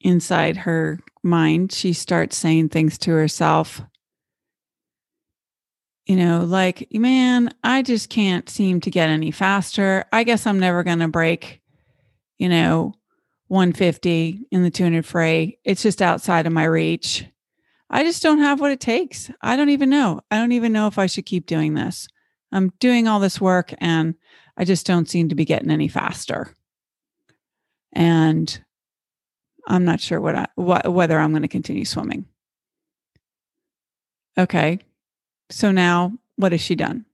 inside 0.00 0.56
her 0.58 1.00
mind, 1.22 1.72
she 1.72 1.92
starts 1.92 2.36
saying 2.36 2.68
things 2.68 2.98
to 2.98 3.12
herself. 3.12 3.80
You 6.06 6.16
know, 6.16 6.44
like, 6.44 6.86
man, 6.92 7.52
I 7.64 7.82
just 7.82 8.10
can't 8.10 8.48
seem 8.48 8.80
to 8.82 8.90
get 8.90 9.08
any 9.08 9.30
faster. 9.30 10.04
I 10.12 10.24
guess 10.24 10.46
I'm 10.46 10.60
never 10.60 10.84
going 10.84 11.00
to 11.00 11.08
break, 11.08 11.60
you 12.38 12.48
know, 12.48 12.94
150 13.48 14.46
in 14.50 14.62
the 14.62 14.70
200 14.70 15.04
fray. 15.04 15.58
It's 15.64 15.82
just 15.82 16.02
outside 16.02 16.46
of 16.46 16.52
my 16.52 16.64
reach. 16.64 17.26
I 17.90 18.02
just 18.02 18.22
don't 18.22 18.38
have 18.38 18.60
what 18.60 18.72
it 18.72 18.80
takes. 18.80 19.30
I 19.40 19.56
don't 19.56 19.70
even 19.70 19.90
know. 19.90 20.20
I 20.30 20.36
don't 20.38 20.52
even 20.52 20.72
know 20.72 20.86
if 20.86 20.98
I 20.98 21.06
should 21.06 21.26
keep 21.26 21.46
doing 21.46 21.74
this. 21.74 22.08
I'm 22.56 22.72
doing 22.80 23.06
all 23.06 23.20
this 23.20 23.38
work 23.38 23.74
and 23.78 24.14
I 24.56 24.64
just 24.64 24.86
don't 24.86 25.10
seem 25.10 25.28
to 25.28 25.34
be 25.34 25.44
getting 25.44 25.70
any 25.70 25.88
faster. 25.88 26.54
And 27.92 28.58
I'm 29.68 29.84
not 29.84 30.00
sure 30.00 30.22
what 30.22 30.36
I, 30.36 30.46
what, 30.54 30.90
whether 30.90 31.18
I'm 31.18 31.32
going 31.32 31.42
to 31.42 31.48
continue 31.48 31.84
swimming. 31.84 32.24
Okay. 34.38 34.78
So 35.50 35.70
now 35.70 36.14
what 36.36 36.52
has 36.52 36.62
she 36.62 36.74
done? 36.74 37.04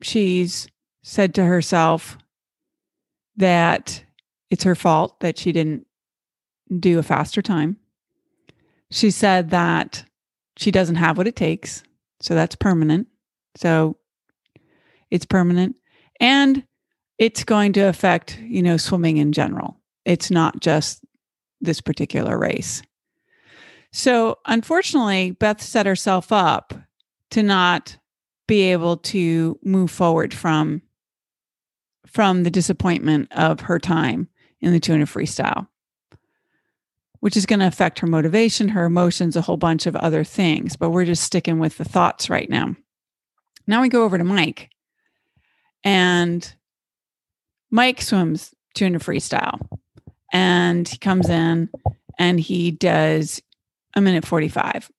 She's 0.00 0.68
said 1.02 1.34
to 1.34 1.44
herself 1.44 2.16
that 3.36 4.04
it's 4.50 4.62
her 4.62 4.76
fault 4.76 5.18
that 5.20 5.38
she 5.38 5.50
didn't 5.50 5.88
do 6.78 7.00
a 7.00 7.02
faster 7.02 7.42
time. 7.42 7.78
She 8.92 9.10
said 9.10 9.50
that 9.50 10.04
she 10.56 10.70
doesn't 10.70 10.96
have 10.96 11.18
what 11.18 11.26
it 11.26 11.34
takes. 11.34 11.82
So 12.20 12.36
that's 12.36 12.54
permanent. 12.54 13.08
So 13.56 13.96
it's 15.10 15.26
permanent 15.26 15.76
and 16.20 16.64
it's 17.18 17.44
going 17.44 17.72
to 17.74 17.80
affect, 17.82 18.38
you 18.40 18.62
know, 18.62 18.76
swimming 18.76 19.16
in 19.16 19.32
general. 19.32 19.80
It's 20.04 20.30
not 20.30 20.60
just 20.60 21.04
this 21.60 21.80
particular 21.80 22.38
race. 22.38 22.82
So, 23.92 24.38
unfortunately, 24.46 25.30
Beth 25.30 25.62
set 25.62 25.86
herself 25.86 26.30
up 26.30 26.74
to 27.30 27.42
not 27.42 27.96
be 28.46 28.62
able 28.72 28.98
to 28.98 29.58
move 29.62 29.90
forward 29.90 30.34
from 30.34 30.82
from 32.06 32.44
the 32.44 32.50
disappointment 32.50 33.30
of 33.32 33.60
her 33.60 33.78
time 33.78 34.28
in 34.60 34.72
the 34.72 34.80
200 34.80 35.06
freestyle 35.06 35.66
which 37.26 37.36
is 37.36 37.44
going 37.44 37.58
to 37.58 37.66
affect 37.66 37.98
her 37.98 38.06
motivation, 38.06 38.68
her 38.68 38.84
emotions, 38.84 39.34
a 39.34 39.40
whole 39.40 39.56
bunch 39.56 39.86
of 39.86 39.96
other 39.96 40.22
things. 40.22 40.76
But 40.76 40.90
we're 40.90 41.04
just 41.04 41.24
sticking 41.24 41.58
with 41.58 41.76
the 41.76 41.84
thoughts 41.84 42.30
right 42.30 42.48
now. 42.48 42.76
Now 43.66 43.82
we 43.82 43.88
go 43.88 44.04
over 44.04 44.16
to 44.16 44.22
Mike. 44.22 44.70
And 45.86 46.52
Mike 47.70 48.02
swims 48.02 48.52
200 48.74 49.00
freestyle. 49.00 49.60
And 50.32 50.86
he 50.88 50.98
comes 50.98 51.30
in 51.30 51.70
and 52.18 52.40
he 52.40 52.72
does 52.72 53.40
a 53.94 54.00
minute 54.00 54.26
45. 54.26 54.90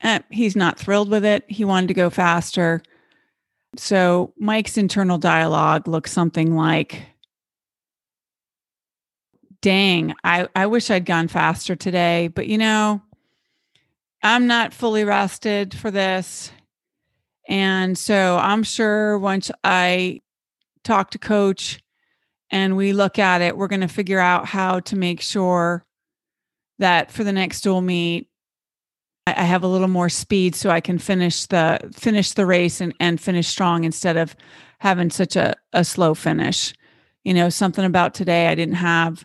And 0.00 0.24
he's 0.30 0.56
not 0.56 0.78
thrilled 0.78 1.10
with 1.10 1.26
it. 1.26 1.44
He 1.48 1.66
wanted 1.66 1.88
to 1.88 1.94
go 1.94 2.08
faster. 2.08 2.82
So 3.76 4.32
Mike's 4.38 4.78
internal 4.78 5.18
dialogue 5.18 5.86
looks 5.86 6.10
something 6.10 6.56
like, 6.56 7.02
dang, 9.60 10.14
I, 10.24 10.48
I 10.56 10.66
wish 10.66 10.90
I'd 10.90 11.04
gone 11.04 11.28
faster 11.28 11.76
today, 11.76 12.28
but 12.28 12.46
you 12.46 12.56
know, 12.56 13.02
I'm 14.22 14.46
not 14.46 14.72
fully 14.72 15.04
rested 15.04 15.74
for 15.74 15.90
this. 15.90 16.50
And 17.48 17.96
so 17.98 18.38
I'm 18.38 18.62
sure 18.62 19.18
once 19.18 19.50
I 19.64 20.20
talk 20.84 21.10
to 21.10 21.18
coach 21.18 21.80
and 22.50 22.76
we 22.76 22.92
look 22.92 23.18
at 23.18 23.40
it, 23.40 23.56
we're 23.56 23.68
going 23.68 23.80
to 23.80 23.88
figure 23.88 24.18
out 24.18 24.46
how 24.46 24.80
to 24.80 24.96
make 24.96 25.20
sure 25.20 25.84
that 26.78 27.10
for 27.10 27.24
the 27.24 27.32
next 27.32 27.62
dual 27.62 27.80
meet, 27.80 28.28
I 29.26 29.44
have 29.44 29.62
a 29.62 29.68
little 29.68 29.88
more 29.88 30.08
speed 30.08 30.54
so 30.54 30.70
I 30.70 30.80
can 30.80 30.98
finish 30.98 31.46
the 31.46 31.78
finish 31.92 32.32
the 32.32 32.44
race 32.44 32.80
and, 32.80 32.92
and 32.98 33.20
finish 33.20 33.46
strong 33.46 33.84
instead 33.84 34.16
of 34.16 34.34
having 34.80 35.10
such 35.10 35.36
a, 35.36 35.54
a 35.72 35.84
slow 35.84 36.14
finish. 36.14 36.74
You 37.22 37.34
know, 37.34 37.48
something 37.48 37.84
about 37.84 38.14
today 38.14 38.48
I 38.48 38.56
didn't 38.56 38.74
have 38.74 39.24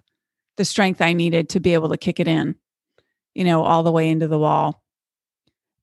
the 0.55 0.65
strength 0.65 1.01
I 1.01 1.13
needed 1.13 1.49
to 1.49 1.59
be 1.59 1.73
able 1.73 1.89
to 1.89 1.97
kick 1.97 2.19
it 2.19 2.27
in, 2.27 2.55
you 3.33 3.43
know, 3.43 3.63
all 3.63 3.81
the 3.81 3.91
way 3.91 4.09
into 4.09 4.27
the 4.27 4.37
wall. 4.37 4.83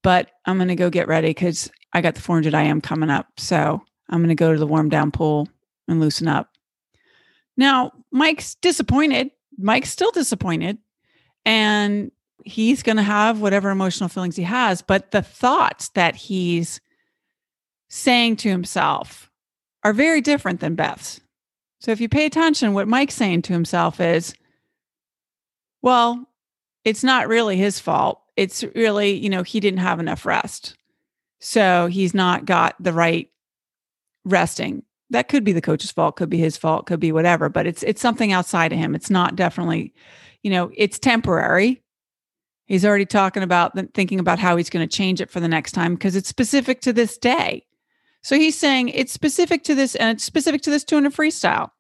But 0.03 0.31
I'm 0.45 0.59
going 0.59 0.69
to 0.69 0.77
go 0.77 0.91
get 0.91 1.09
ready 1.09 1.29
because 1.29 1.71
I 1.95 2.01
got 2.01 2.17
the 2.17 2.21
400 2.21 2.53
IM 2.53 2.81
coming 2.81 3.11
up. 3.11 3.29
So 3.39 3.83
I'm 4.11 4.19
going 4.19 4.29
to 4.29 4.35
go 4.35 4.53
to 4.53 4.59
the 4.59 4.67
warm 4.67 4.89
down 4.89 5.11
pool 5.11 5.49
and 5.89 6.01
loosen 6.01 6.29
up. 6.29 6.51
Now, 7.57 7.93
Mike's 8.11 8.57
disappointed. 8.57 9.31
Mike's 9.57 9.91
still 9.91 10.11
disappointed. 10.11 10.79
And 11.47 12.11
he's 12.45 12.83
going 12.83 12.97
to 12.97 13.03
have 13.03 13.41
whatever 13.41 13.71
emotional 13.71 14.09
feelings 14.09 14.37
he 14.37 14.43
has. 14.43 14.83
But 14.83 15.13
the 15.13 15.23
thoughts 15.23 15.89
that 15.91 16.17
he's 16.17 16.81
saying 17.89 18.37
to 18.37 18.49
himself 18.49 19.31
are 19.85 19.93
very 19.93 20.21
different 20.21 20.61
than 20.61 20.75
Beth's. 20.75 21.21
So 21.81 21.93
if 21.93 22.01
you 22.01 22.09
pay 22.09 22.27
attention, 22.27 22.73
what 22.73 22.89
Mike's 22.89 23.15
saying 23.15 23.43
to 23.43 23.53
himself 23.53 24.01
is, 24.01 24.35
well, 25.83 26.27
it's 26.85 27.05
not 27.05 27.29
really 27.29 27.57
his 27.57 27.79
fault. 27.79 28.21
It's 28.37 28.65
really, 28.75 29.13
you 29.13 29.29
know, 29.29 29.43
he 29.43 29.61
didn't 29.61 29.81
have 29.81 30.01
enough 30.01 30.27
rest. 30.27 30.77
So 31.45 31.89
he's 31.89 32.15
not 32.15 32.47
got 32.47 32.75
the 32.81 32.95
right 32.95 33.31
resting. 34.25 34.83
That 35.11 35.29
could 35.29 35.45
be 35.45 35.53
the 35.53 35.61
coach's 35.61 35.91
fault, 35.91 36.17
could 36.17 36.31
be 36.31 36.39
his 36.39 36.57
fault, 36.57 36.87
could 36.87 37.01
be 37.01 37.13
whatever, 37.13 37.51
but 37.51 37.67
it's 37.67 37.83
it's 37.83 38.01
something 38.01 38.33
outside 38.33 38.73
of 38.73 38.79
him. 38.79 38.95
It's 38.95 39.11
not 39.11 39.37
definitely, 39.37 39.93
you 40.43 40.51
know, 40.51 40.71
it's 40.75 40.99
temporary. 40.99 41.83
He's 42.65 42.87
already 42.87 43.05
talking 43.05 43.43
about 43.43 43.79
thinking 43.93 44.21
about 44.21 44.39
how 44.39 44.57
he's 44.57 44.71
going 44.71 44.89
to 44.89 44.97
change 44.97 45.21
it 45.21 45.31
for 45.31 45.39
the 45.39 45.47
next 45.47 45.73
time 45.73 45.95
because 45.95 46.17
it's 46.17 46.31
specific 46.31 46.81
to 46.81 46.95
this 46.95 47.19
day. 47.19 47.67
So 48.23 48.37
he's 48.37 48.59
saying 48.59 48.89
it's 48.89 49.13
specific 49.13 49.65
to 49.65 49.75
this 49.75 49.95
and 49.97 50.17
it's 50.17 50.25
specific 50.25 50.63
to 50.63 50.71
this 50.71 50.83
200 50.83 51.13
freestyle. 51.13 51.73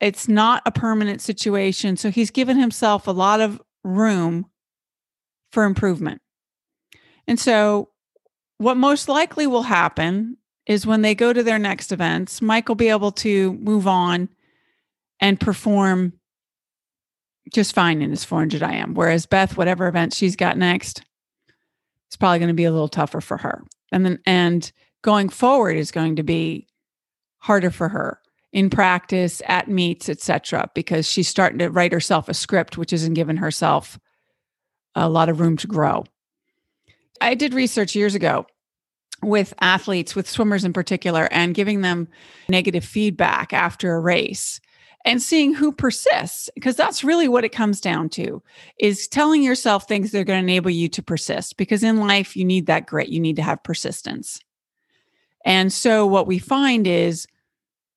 It's 0.00 0.26
not 0.26 0.62
a 0.64 0.72
permanent 0.72 1.20
situation. 1.20 1.98
So 1.98 2.10
he's 2.10 2.30
given 2.30 2.58
himself 2.58 3.06
a 3.06 3.10
lot 3.10 3.42
of 3.42 3.60
room 3.84 4.46
for 5.52 5.64
improvement. 5.64 6.22
And 7.26 7.38
so, 7.38 7.90
what 8.58 8.76
most 8.76 9.08
likely 9.08 9.46
will 9.46 9.62
happen 9.62 10.36
is 10.66 10.86
when 10.86 11.02
they 11.02 11.14
go 11.14 11.32
to 11.32 11.42
their 11.42 11.58
next 11.58 11.92
events, 11.92 12.42
Mike 12.42 12.68
will 12.68 12.74
be 12.74 12.88
able 12.90 13.12
to 13.12 13.54
move 13.54 13.86
on 13.86 14.28
and 15.20 15.40
perform 15.40 16.12
just 17.52 17.74
fine 17.74 18.02
in 18.02 18.10
his 18.10 18.24
400 18.24 18.62
IM. 18.62 18.94
Whereas 18.94 19.24
Beth, 19.24 19.56
whatever 19.56 19.88
event 19.88 20.12
she's 20.12 20.36
got 20.36 20.58
next, 20.58 21.02
it's 22.08 22.16
probably 22.16 22.38
going 22.38 22.48
to 22.48 22.54
be 22.54 22.64
a 22.64 22.70
little 22.72 22.88
tougher 22.88 23.20
for 23.20 23.38
her. 23.38 23.64
And 23.90 24.04
then, 24.04 24.18
and 24.26 24.70
going 25.02 25.30
forward 25.30 25.76
is 25.76 25.90
going 25.90 26.16
to 26.16 26.22
be 26.22 26.66
harder 27.38 27.70
for 27.70 27.88
her 27.88 28.20
in 28.52 28.70
practice 28.70 29.42
at 29.46 29.68
meets 29.68 30.08
etc 30.08 30.70
because 30.74 31.06
she's 31.06 31.28
starting 31.28 31.58
to 31.58 31.68
write 31.68 31.92
herself 31.92 32.28
a 32.28 32.34
script 32.34 32.78
which 32.78 32.92
isn't 32.92 33.14
giving 33.14 33.36
herself 33.36 33.98
a 34.94 35.08
lot 35.08 35.28
of 35.28 35.38
room 35.38 35.56
to 35.56 35.66
grow 35.66 36.02
i 37.20 37.34
did 37.34 37.54
research 37.54 37.94
years 37.94 38.14
ago 38.14 38.46
with 39.22 39.52
athletes 39.60 40.14
with 40.14 40.28
swimmers 40.28 40.64
in 40.64 40.72
particular 40.72 41.28
and 41.32 41.54
giving 41.54 41.80
them 41.80 42.08
negative 42.48 42.84
feedback 42.84 43.52
after 43.52 43.94
a 43.94 44.00
race 44.00 44.60
and 45.04 45.22
seeing 45.22 45.54
who 45.54 45.72
persists 45.72 46.50
because 46.54 46.76
that's 46.76 47.04
really 47.04 47.28
what 47.28 47.44
it 47.44 47.50
comes 47.50 47.80
down 47.80 48.08
to 48.10 48.42
is 48.78 49.08
telling 49.08 49.42
yourself 49.42 49.86
things 49.86 50.10
that 50.10 50.20
are 50.20 50.24
going 50.24 50.38
to 50.38 50.52
enable 50.52 50.70
you 50.70 50.88
to 50.88 51.02
persist 51.02 51.56
because 51.56 51.82
in 51.82 51.98
life 51.98 52.36
you 52.36 52.44
need 52.44 52.66
that 52.66 52.86
grit 52.86 53.08
you 53.08 53.20
need 53.20 53.36
to 53.36 53.42
have 53.42 53.62
persistence. 53.62 54.40
And 55.44 55.72
so 55.72 56.06
what 56.06 56.26
we 56.26 56.38
find 56.38 56.86
is 56.86 57.26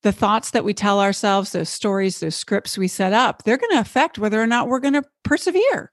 the 0.04 0.12
thoughts 0.12 0.52
that 0.52 0.64
we 0.64 0.74
tell 0.74 1.00
ourselves, 1.00 1.52
those 1.52 1.70
stories, 1.70 2.20
those 2.20 2.36
scripts 2.36 2.78
we 2.78 2.88
set 2.88 3.14
up, 3.14 3.44
they're 3.44 3.58
going 3.58 3.74
to 3.74 3.80
affect 3.80 4.18
whether 4.18 4.42
or 4.42 4.48
not 4.48 4.68
we're 4.68 4.80
going 4.80 4.94
to 4.94 5.04
persevere 5.24 5.92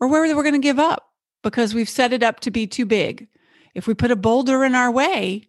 or 0.00 0.08
whether 0.08 0.36
we're 0.36 0.42
going 0.42 0.52
to 0.52 0.58
give 0.58 0.78
up 0.78 1.11
because 1.42 1.74
we've 1.74 1.88
set 1.88 2.12
it 2.12 2.22
up 2.22 2.40
to 2.40 2.50
be 2.50 2.66
too 2.66 2.86
big. 2.86 3.28
If 3.74 3.86
we 3.86 3.94
put 3.94 4.10
a 4.10 4.16
boulder 4.16 4.64
in 4.64 4.74
our 4.74 4.90
way, 4.90 5.48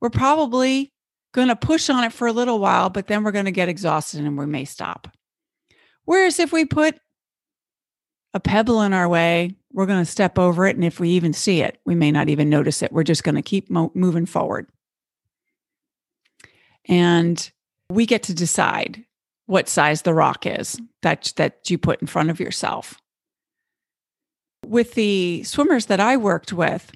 we're 0.00 0.10
probably 0.10 0.92
going 1.32 1.48
to 1.48 1.56
push 1.56 1.90
on 1.90 2.04
it 2.04 2.12
for 2.12 2.26
a 2.26 2.32
little 2.32 2.58
while, 2.58 2.90
but 2.90 3.06
then 3.06 3.24
we're 3.24 3.32
going 3.32 3.44
to 3.44 3.50
get 3.50 3.68
exhausted 3.68 4.20
and 4.20 4.38
we 4.38 4.46
may 4.46 4.64
stop. 4.64 5.08
Whereas 6.04 6.38
if 6.38 6.52
we 6.52 6.64
put 6.64 6.98
a 8.32 8.40
pebble 8.40 8.82
in 8.82 8.92
our 8.92 9.08
way, 9.08 9.56
we're 9.72 9.86
going 9.86 10.04
to 10.04 10.10
step 10.10 10.38
over 10.38 10.66
it. 10.66 10.76
And 10.76 10.84
if 10.84 11.00
we 11.00 11.10
even 11.10 11.32
see 11.32 11.60
it, 11.60 11.78
we 11.84 11.94
may 11.94 12.12
not 12.12 12.28
even 12.28 12.48
notice 12.48 12.82
it. 12.82 12.92
We're 12.92 13.02
just 13.02 13.24
going 13.24 13.34
to 13.34 13.42
keep 13.42 13.70
mo- 13.70 13.92
moving 13.94 14.26
forward. 14.26 14.68
And 16.86 17.50
we 17.90 18.06
get 18.06 18.24
to 18.24 18.34
decide 18.34 19.04
what 19.46 19.68
size 19.68 20.02
the 20.02 20.14
rock 20.14 20.46
is 20.46 20.80
that, 21.02 21.32
that 21.36 21.70
you 21.70 21.78
put 21.78 22.00
in 22.00 22.06
front 22.06 22.30
of 22.30 22.40
yourself. 22.40 23.00
With 24.66 24.94
the 24.94 25.42
swimmers 25.44 25.86
that 25.86 26.00
I 26.00 26.16
worked 26.16 26.52
with, 26.52 26.92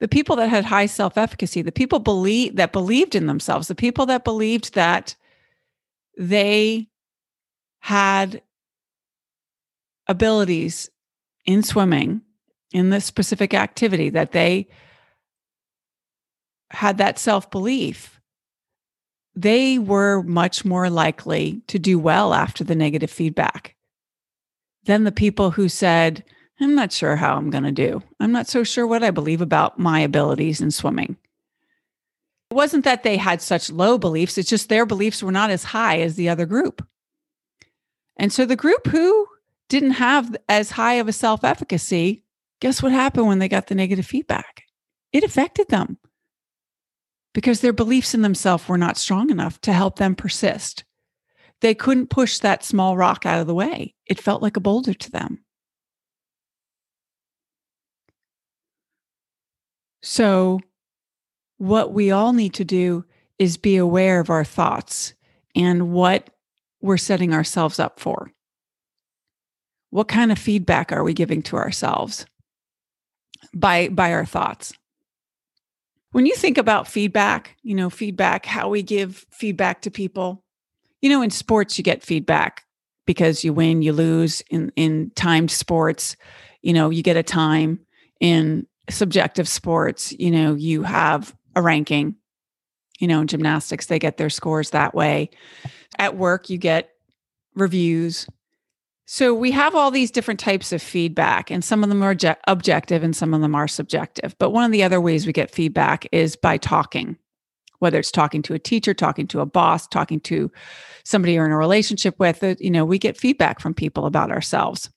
the 0.00 0.08
people 0.08 0.36
that 0.36 0.48
had 0.48 0.64
high 0.64 0.86
self-efficacy, 0.86 1.62
the 1.62 1.72
people 1.72 1.98
believe 1.98 2.56
that 2.56 2.72
believed 2.72 3.14
in 3.14 3.26
themselves, 3.26 3.68
the 3.68 3.74
people 3.74 4.06
that 4.06 4.24
believed 4.24 4.74
that 4.74 5.14
they 6.18 6.88
had 7.80 8.42
abilities 10.08 10.90
in 11.44 11.62
swimming 11.62 12.22
in 12.72 12.90
this 12.90 13.04
specific 13.04 13.54
activity 13.54 14.10
that 14.10 14.32
they 14.32 14.68
had 16.70 16.98
that 16.98 17.18
self 17.18 17.50
belief, 17.50 18.20
they 19.34 19.78
were 19.78 20.22
much 20.22 20.64
more 20.64 20.90
likely 20.90 21.62
to 21.66 21.78
do 21.78 21.98
well 21.98 22.34
after 22.34 22.64
the 22.64 22.74
negative 22.74 23.10
feedback 23.10 23.76
than 24.84 25.04
the 25.04 25.12
people 25.12 25.52
who 25.52 25.68
said, 25.68 26.24
I'm 26.62 26.74
not 26.74 26.92
sure 26.92 27.16
how 27.16 27.36
I'm 27.36 27.50
going 27.50 27.64
to 27.64 27.72
do. 27.72 28.02
I'm 28.20 28.32
not 28.32 28.46
so 28.46 28.64
sure 28.64 28.86
what 28.86 29.02
I 29.02 29.10
believe 29.10 29.40
about 29.40 29.78
my 29.78 30.00
abilities 30.00 30.60
in 30.60 30.70
swimming. 30.70 31.16
It 32.50 32.54
wasn't 32.54 32.84
that 32.84 33.02
they 33.02 33.16
had 33.16 33.40
such 33.40 33.70
low 33.70 33.98
beliefs, 33.98 34.36
it's 34.36 34.50
just 34.50 34.68
their 34.68 34.86
beliefs 34.86 35.22
were 35.22 35.32
not 35.32 35.50
as 35.50 35.64
high 35.64 36.00
as 36.00 36.16
the 36.16 36.28
other 36.28 36.46
group. 36.46 36.86
And 38.16 38.32
so 38.32 38.44
the 38.44 38.56
group 38.56 38.86
who 38.86 39.26
didn't 39.68 39.92
have 39.92 40.36
as 40.48 40.70
high 40.70 40.94
of 40.94 41.08
a 41.08 41.12
self 41.12 41.44
efficacy, 41.44 42.24
guess 42.60 42.82
what 42.82 42.92
happened 42.92 43.26
when 43.26 43.38
they 43.38 43.48
got 43.48 43.68
the 43.68 43.74
negative 43.74 44.06
feedback? 44.06 44.64
It 45.12 45.24
affected 45.24 45.68
them 45.68 45.98
because 47.32 47.60
their 47.60 47.72
beliefs 47.72 48.14
in 48.14 48.22
themselves 48.22 48.68
were 48.68 48.78
not 48.78 48.98
strong 48.98 49.30
enough 49.30 49.60
to 49.62 49.72
help 49.72 49.96
them 49.96 50.14
persist. 50.14 50.84
They 51.60 51.74
couldn't 51.74 52.10
push 52.10 52.38
that 52.38 52.64
small 52.64 52.96
rock 52.96 53.24
out 53.24 53.40
of 53.40 53.46
the 53.46 53.54
way. 53.54 53.94
It 54.06 54.20
felt 54.20 54.42
like 54.42 54.56
a 54.56 54.60
boulder 54.60 54.92
to 54.92 55.10
them. 55.10 55.44
So, 60.02 60.60
what 61.58 61.92
we 61.92 62.10
all 62.10 62.32
need 62.32 62.54
to 62.54 62.64
do 62.64 63.04
is 63.38 63.56
be 63.56 63.76
aware 63.76 64.18
of 64.20 64.30
our 64.30 64.44
thoughts 64.44 65.14
and 65.54 65.92
what 65.92 66.30
we're 66.80 66.96
setting 66.96 67.32
ourselves 67.32 67.78
up 67.78 68.00
for. 68.00 68.32
What 69.90 70.08
kind 70.08 70.32
of 70.32 70.38
feedback 70.38 70.90
are 70.90 71.04
we 71.04 71.12
giving 71.12 71.42
to 71.42 71.56
ourselves 71.56 72.26
by, 73.54 73.88
by 73.88 74.12
our 74.12 74.24
thoughts? 74.24 74.72
When 76.10 76.26
you 76.26 76.34
think 76.34 76.58
about 76.58 76.88
feedback, 76.88 77.56
you 77.62 77.74
know, 77.74 77.88
feedback, 77.88 78.44
how 78.44 78.68
we 78.68 78.82
give 78.82 79.24
feedback 79.30 79.82
to 79.82 79.90
people, 79.90 80.44
you 81.00 81.08
know, 81.08 81.22
in 81.22 81.30
sports, 81.30 81.78
you 81.78 81.84
get 81.84 82.02
feedback 82.02 82.64
because 83.06 83.44
you 83.44 83.52
win, 83.52 83.82
you 83.82 83.92
lose 83.92 84.42
in, 84.50 84.72
in 84.76 85.10
timed 85.14 85.50
sports, 85.50 86.16
you 86.60 86.72
know, 86.72 86.90
you 86.90 87.02
get 87.02 87.16
a 87.16 87.22
time 87.22 87.80
in 88.20 88.66
subjective 88.90 89.48
sports, 89.48 90.12
you 90.12 90.30
know, 90.30 90.54
you 90.54 90.82
have 90.82 91.34
a 91.54 91.62
ranking. 91.62 92.16
You 92.98 93.08
know, 93.08 93.20
in 93.20 93.26
gymnastics, 93.26 93.86
they 93.86 93.98
get 93.98 94.16
their 94.16 94.30
scores 94.30 94.70
that 94.70 94.94
way. 94.94 95.30
At 95.98 96.16
work, 96.16 96.48
you 96.48 96.56
get 96.56 96.90
reviews. 97.56 98.28
So 99.06 99.34
we 99.34 99.50
have 99.50 99.74
all 99.74 99.90
these 99.90 100.12
different 100.12 100.38
types 100.38 100.72
of 100.72 100.80
feedback, 100.80 101.50
and 101.50 101.64
some 101.64 101.82
of 101.82 101.88
them 101.88 102.02
are 102.02 102.16
objective 102.46 103.02
and 103.02 103.16
some 103.16 103.34
of 103.34 103.40
them 103.40 103.56
are 103.56 103.66
subjective. 103.66 104.36
But 104.38 104.50
one 104.50 104.64
of 104.64 104.70
the 104.70 104.84
other 104.84 105.00
ways 105.00 105.26
we 105.26 105.32
get 105.32 105.50
feedback 105.50 106.06
is 106.12 106.36
by 106.36 106.58
talking 106.58 107.18
whether 107.82 107.98
it's 107.98 108.12
talking 108.12 108.42
to 108.42 108.54
a 108.54 108.60
teacher, 108.60 108.94
talking 108.94 109.26
to 109.26 109.40
a 109.40 109.44
boss, 109.44 109.88
talking 109.88 110.20
to 110.20 110.48
somebody 111.04 111.32
you're 111.32 111.44
in 111.44 111.50
a 111.50 111.56
relationship 111.56 112.14
with, 112.20 112.44
you 112.60 112.70
know, 112.70 112.84
we 112.84 112.96
get 112.96 113.18
feedback 113.18 113.58
from 113.58 113.74
people 113.74 114.06
about 114.06 114.30
ourselves. 114.30 114.88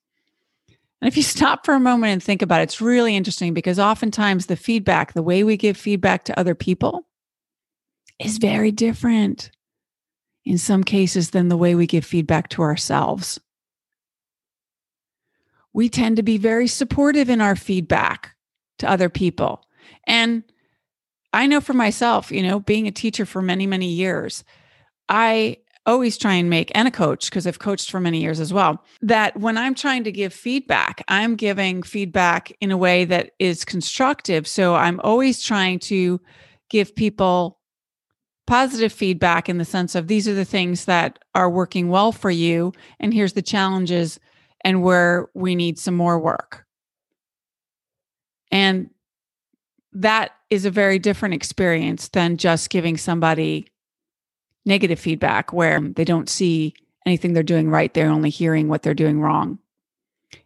And 1.05 1.11
if 1.11 1.17
you 1.17 1.21
stop 1.21 1.67
for 1.67 1.75
a 1.75 1.79
moment 1.79 2.13
and 2.13 2.23
think 2.23 2.41
about 2.41 2.61
it, 2.61 2.63
it's 2.63 2.81
really 2.81 3.15
interesting 3.15 3.53
because 3.53 3.77
oftentimes 3.77 4.47
the 4.47 4.55
feedback, 4.55 5.13
the 5.13 5.21
way 5.21 5.43
we 5.43 5.55
give 5.55 5.77
feedback 5.77 6.23
to 6.23 6.39
other 6.39 6.55
people 6.55 7.05
is 8.17 8.39
very 8.39 8.71
different 8.71 9.51
in 10.45 10.57
some 10.57 10.83
cases 10.83 11.29
than 11.29 11.47
the 11.47 11.57
way 11.57 11.75
we 11.75 11.85
give 11.85 12.05
feedback 12.05 12.49
to 12.49 12.63
ourselves. 12.63 13.39
We 15.73 15.89
tend 15.89 16.15
to 16.15 16.23
be 16.23 16.39
very 16.39 16.65
supportive 16.65 17.29
in 17.29 17.39
our 17.39 17.55
feedback 17.55 18.31
to 18.79 18.89
other 18.89 19.07
people. 19.07 19.63
And 20.07 20.43
I 21.33 21.45
know 21.45 21.61
for 21.61 21.73
myself, 21.73 22.31
you 22.31 22.41
know, 22.41 22.59
being 22.59 22.87
a 22.87 22.91
teacher 22.91 23.27
for 23.27 23.43
many, 23.43 23.67
many 23.67 23.89
years, 23.89 24.43
I 25.07 25.57
always 25.85 26.17
try 26.17 26.33
and 26.33 26.49
make, 26.49 26.71
and 26.75 26.87
a 26.87 26.91
coach, 26.91 27.29
because 27.29 27.45
I've 27.45 27.59
coached 27.59 27.91
for 27.91 27.99
many 27.99 28.21
years 28.21 28.39
as 28.39 28.51
well, 28.51 28.83
that 29.01 29.39
when 29.39 29.57
I'm 29.57 29.75
trying 29.75 30.03
to 30.05 30.11
give 30.11 30.33
feedback, 30.33 31.03
I'm 31.07 31.35
giving 31.35 31.83
feedback 31.83 32.51
in 32.61 32.71
a 32.71 32.77
way 32.77 33.05
that 33.05 33.31
is 33.39 33.63
constructive. 33.65 34.47
So 34.47 34.75
I'm 34.75 34.99
always 35.01 35.43
trying 35.43 35.79
to 35.79 36.19
give 36.69 36.95
people 36.95 37.59
positive 38.47 38.93
feedback 38.93 39.49
in 39.49 39.57
the 39.57 39.65
sense 39.65 39.95
of 39.95 40.07
these 40.07 40.27
are 40.27 40.33
the 40.33 40.45
things 40.45 40.85
that 40.85 41.19
are 41.33 41.49
working 41.49 41.89
well 41.89 42.11
for 42.11 42.31
you, 42.31 42.73
and 42.99 43.13
here's 43.13 43.33
the 43.33 43.41
challenges 43.41 44.19
and 44.63 44.81
where 44.81 45.27
we 45.33 45.55
need 45.55 45.77
some 45.77 45.95
more 45.95 46.19
work. 46.19 46.65
And 48.51 48.89
that 49.93 50.31
is 50.49 50.65
a 50.65 50.71
very 50.71 50.99
different 50.99 51.33
experience 51.33 52.09
than 52.09 52.37
just 52.37 52.69
giving 52.69 52.97
somebody 52.97 53.67
negative 54.65 54.99
feedback 54.99 55.53
where 55.53 55.79
they 55.79 56.03
don't 56.03 56.29
see 56.29 56.73
anything 57.05 57.33
they're 57.33 57.43
doing 57.43 57.69
right. 57.69 57.93
They're 57.93 58.09
only 58.09 58.29
hearing 58.29 58.67
what 58.67 58.81
they're 58.81 58.93
doing 58.93 59.21
wrong. 59.21 59.59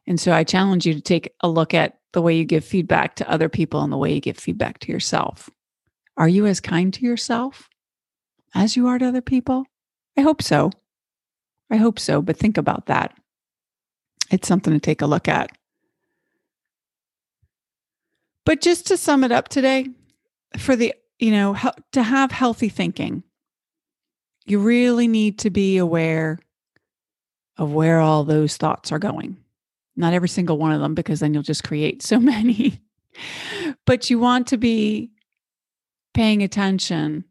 And 0.05 0.19
so 0.19 0.33
I 0.33 0.43
challenge 0.43 0.85
you 0.85 0.93
to 0.93 1.01
take 1.01 1.33
a 1.41 1.49
look 1.49 1.73
at 1.73 1.99
the 2.11 2.21
way 2.21 2.35
you 2.35 2.45
give 2.45 2.65
feedback 2.65 3.15
to 3.15 3.29
other 3.29 3.49
people 3.49 3.81
and 3.81 3.93
the 3.93 3.97
way 3.97 4.13
you 4.13 4.19
give 4.19 4.37
feedback 4.37 4.79
to 4.79 4.91
yourself. 4.91 5.49
Are 6.17 6.27
you 6.27 6.45
as 6.45 6.59
kind 6.59 6.93
to 6.95 7.05
yourself 7.05 7.69
as 8.53 8.75
you 8.75 8.87
are 8.87 8.99
to 8.99 9.07
other 9.07 9.21
people? 9.21 9.65
I 10.17 10.21
hope 10.21 10.41
so. 10.41 10.71
I 11.71 11.77
hope 11.77 11.99
so, 11.99 12.21
but 12.21 12.35
think 12.35 12.57
about 12.57 12.87
that. 12.87 13.15
It's 14.31 14.47
something 14.47 14.73
to 14.73 14.79
take 14.79 15.01
a 15.01 15.07
look 15.07 15.27
at. 15.27 15.51
But 18.45 18.61
just 18.61 18.87
to 18.87 18.97
sum 18.97 19.23
it 19.23 19.31
up 19.31 19.47
today, 19.47 19.87
for 20.57 20.75
the, 20.75 20.93
you 21.19 21.31
know, 21.31 21.55
to 21.91 22.01
have 22.03 22.31
healthy 22.31 22.69
thinking, 22.69 23.23
you 24.49 24.59
really 24.59 25.07
need 25.07 25.39
to 25.39 25.49
be 25.49 25.77
aware 25.77 26.39
of 27.57 27.71
where 27.71 27.99
all 27.99 28.23
those 28.23 28.57
thoughts 28.57 28.91
are 28.91 28.99
going. 28.99 29.37
Not 29.95 30.13
every 30.13 30.29
single 30.29 30.57
one 30.57 30.71
of 30.71 30.79
them, 30.79 30.95
because 30.95 31.19
then 31.19 31.33
you'll 31.33 31.43
just 31.43 31.63
create 31.63 32.01
so 32.01 32.19
many. 32.19 32.81
but 33.85 34.09
you 34.09 34.17
want 34.19 34.47
to 34.47 34.57
be 34.57 35.11
paying 36.13 36.41
attention 36.41 37.25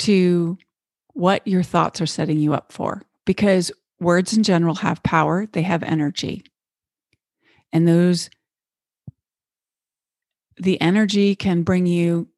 to 0.00 0.58
what 1.14 1.46
your 1.46 1.62
thoughts 1.62 2.00
are 2.00 2.06
setting 2.06 2.38
you 2.38 2.54
up 2.54 2.72
for, 2.72 3.02
because 3.24 3.72
words 4.00 4.32
in 4.36 4.42
general 4.42 4.74
have 4.76 5.02
power, 5.02 5.46
they 5.52 5.62
have 5.62 5.82
energy. 5.82 6.44
And 7.72 7.88
those 7.88 8.30
the 10.56 10.80
energy 10.80 11.34
can 11.34 11.62
bring 11.62 11.86
you 11.86 12.28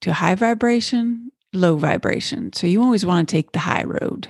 to 0.00 0.12
high 0.12 0.34
vibration, 0.34 1.30
low 1.52 1.76
vibration. 1.76 2.52
So 2.52 2.66
you 2.66 2.82
always 2.82 3.06
want 3.06 3.28
to 3.28 3.32
take 3.32 3.52
the 3.52 3.58
high 3.58 3.84
road. 3.84 4.28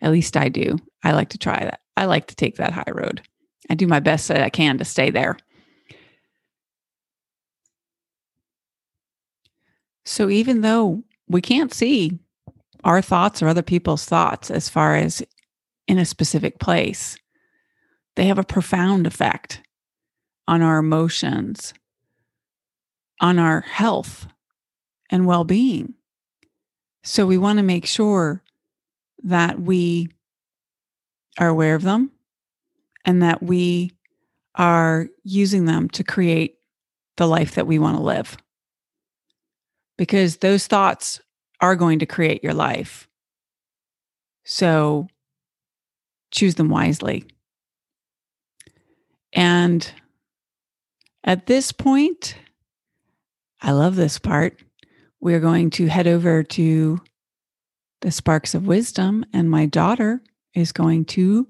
At 0.00 0.12
least 0.12 0.36
I 0.36 0.48
do. 0.48 0.78
I 1.02 1.12
like 1.12 1.30
to 1.30 1.38
try 1.38 1.58
that. 1.58 1.80
I 1.96 2.06
like 2.06 2.26
to 2.28 2.36
take 2.36 2.56
that 2.56 2.72
high 2.72 2.92
road. 2.92 3.22
I 3.70 3.74
do 3.74 3.86
my 3.86 4.00
best 4.00 4.28
that 4.28 4.42
I 4.42 4.50
can 4.50 4.78
to 4.78 4.84
stay 4.84 5.10
there. 5.10 5.36
So 10.04 10.30
even 10.30 10.62
though 10.62 11.02
we 11.28 11.42
can't 11.42 11.74
see 11.74 12.18
our 12.84 13.02
thoughts 13.02 13.42
or 13.42 13.48
other 13.48 13.62
people's 13.62 14.06
thoughts 14.06 14.50
as 14.50 14.68
far 14.68 14.96
as 14.96 15.22
in 15.86 15.98
a 15.98 16.06
specific 16.06 16.58
place, 16.58 17.18
they 18.16 18.26
have 18.26 18.38
a 18.38 18.44
profound 18.44 19.06
effect 19.06 19.60
on 20.46 20.62
our 20.62 20.78
emotions, 20.78 21.74
on 23.20 23.38
our 23.38 23.60
health 23.60 24.26
and 25.10 25.26
well 25.26 25.44
being. 25.44 25.94
So 27.08 27.24
we 27.24 27.38
want 27.38 27.56
to 27.56 27.62
make 27.62 27.86
sure 27.86 28.42
that 29.22 29.58
we 29.58 30.10
are 31.38 31.48
aware 31.48 31.74
of 31.74 31.82
them 31.82 32.10
and 33.02 33.22
that 33.22 33.42
we 33.42 33.92
are 34.54 35.06
using 35.24 35.64
them 35.64 35.88
to 35.88 36.04
create 36.04 36.56
the 37.16 37.26
life 37.26 37.54
that 37.54 37.66
we 37.66 37.78
want 37.78 37.96
to 37.96 38.02
live. 38.02 38.36
Because 39.96 40.36
those 40.36 40.66
thoughts 40.66 41.18
are 41.62 41.76
going 41.76 41.98
to 42.00 42.06
create 42.06 42.44
your 42.44 42.52
life. 42.52 43.08
So 44.44 45.08
choose 46.30 46.56
them 46.56 46.68
wisely. 46.68 47.24
And 49.32 49.90
at 51.24 51.46
this 51.46 51.72
point, 51.72 52.34
I 53.62 53.70
love 53.70 53.96
this 53.96 54.18
part. 54.18 54.60
We're 55.20 55.40
going 55.40 55.70
to 55.70 55.86
head 55.86 56.06
over 56.06 56.42
to 56.42 57.00
the 58.00 58.10
Sparks 58.10 58.54
of 58.54 58.66
Wisdom, 58.66 59.24
and 59.32 59.50
my 59.50 59.66
daughter 59.66 60.22
is 60.54 60.70
going 60.70 61.04
to 61.06 61.48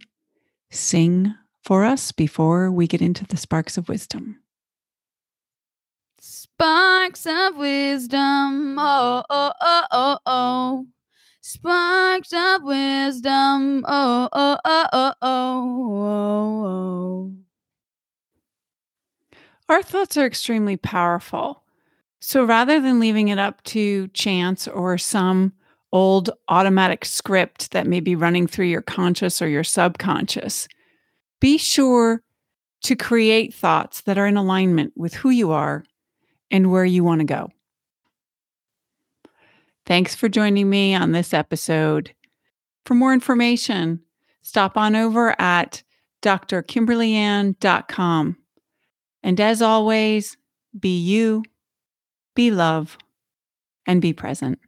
sing 0.70 1.34
for 1.64 1.84
us 1.84 2.12
before 2.12 2.70
we 2.70 2.86
get 2.86 3.02
into 3.02 3.26
the 3.26 3.36
Sparks 3.36 3.76
of 3.76 3.88
Wisdom. 3.88 4.40
Sparks 6.20 7.26
of 7.26 7.56
wisdom, 7.56 8.76
oh, 8.78 9.22
oh, 9.28 9.52
oh, 9.60 9.84
oh, 9.92 10.18
oh. 10.26 10.86
Sparks 11.40 12.32
of 12.32 12.62
wisdom, 12.62 13.84
oh, 13.86 14.28
oh, 14.32 14.58
oh, 14.64 14.86
oh, 14.92 15.12
oh, 15.22 15.22
oh, 15.22 16.66
oh. 16.66 17.32
Our 19.68 19.82
thoughts 19.82 20.16
are 20.16 20.26
extremely 20.26 20.76
powerful. 20.76 21.62
So 22.20 22.44
rather 22.44 22.80
than 22.80 23.00
leaving 23.00 23.28
it 23.28 23.38
up 23.38 23.62
to 23.64 24.08
chance 24.08 24.66
or 24.66 24.98
some 24.98 25.52
old 25.92 26.30
automatic 26.48 27.04
script 27.04 27.70
that 27.70 27.86
may 27.86 28.00
be 28.00 28.16
running 28.16 28.46
through 28.46 28.66
your 28.66 28.82
conscious 28.82 29.40
or 29.40 29.48
your 29.48 29.64
subconscious, 29.64 30.68
be 31.40 31.56
sure 31.56 32.22
to 32.82 32.96
create 32.96 33.54
thoughts 33.54 34.02
that 34.02 34.18
are 34.18 34.26
in 34.26 34.36
alignment 34.36 34.92
with 34.96 35.14
who 35.14 35.30
you 35.30 35.52
are 35.52 35.84
and 36.50 36.70
where 36.70 36.84
you 36.84 37.02
want 37.04 37.20
to 37.20 37.24
go. 37.24 37.48
Thanks 39.86 40.14
for 40.14 40.28
joining 40.28 40.68
me 40.68 40.94
on 40.94 41.12
this 41.12 41.32
episode. 41.32 42.12
For 42.84 42.92
more 42.94 43.14
information, 43.14 44.00
stop 44.42 44.76
on 44.76 44.94
over 44.94 45.34
at 45.40 45.82
drkimberlyann.com. 46.22 48.36
And 49.22 49.40
as 49.40 49.62
always, 49.62 50.36
be 50.78 50.98
you, 50.98 51.42
be 52.38 52.52
love, 52.52 52.96
and 53.84 54.00
be 54.00 54.12
present. 54.12 54.60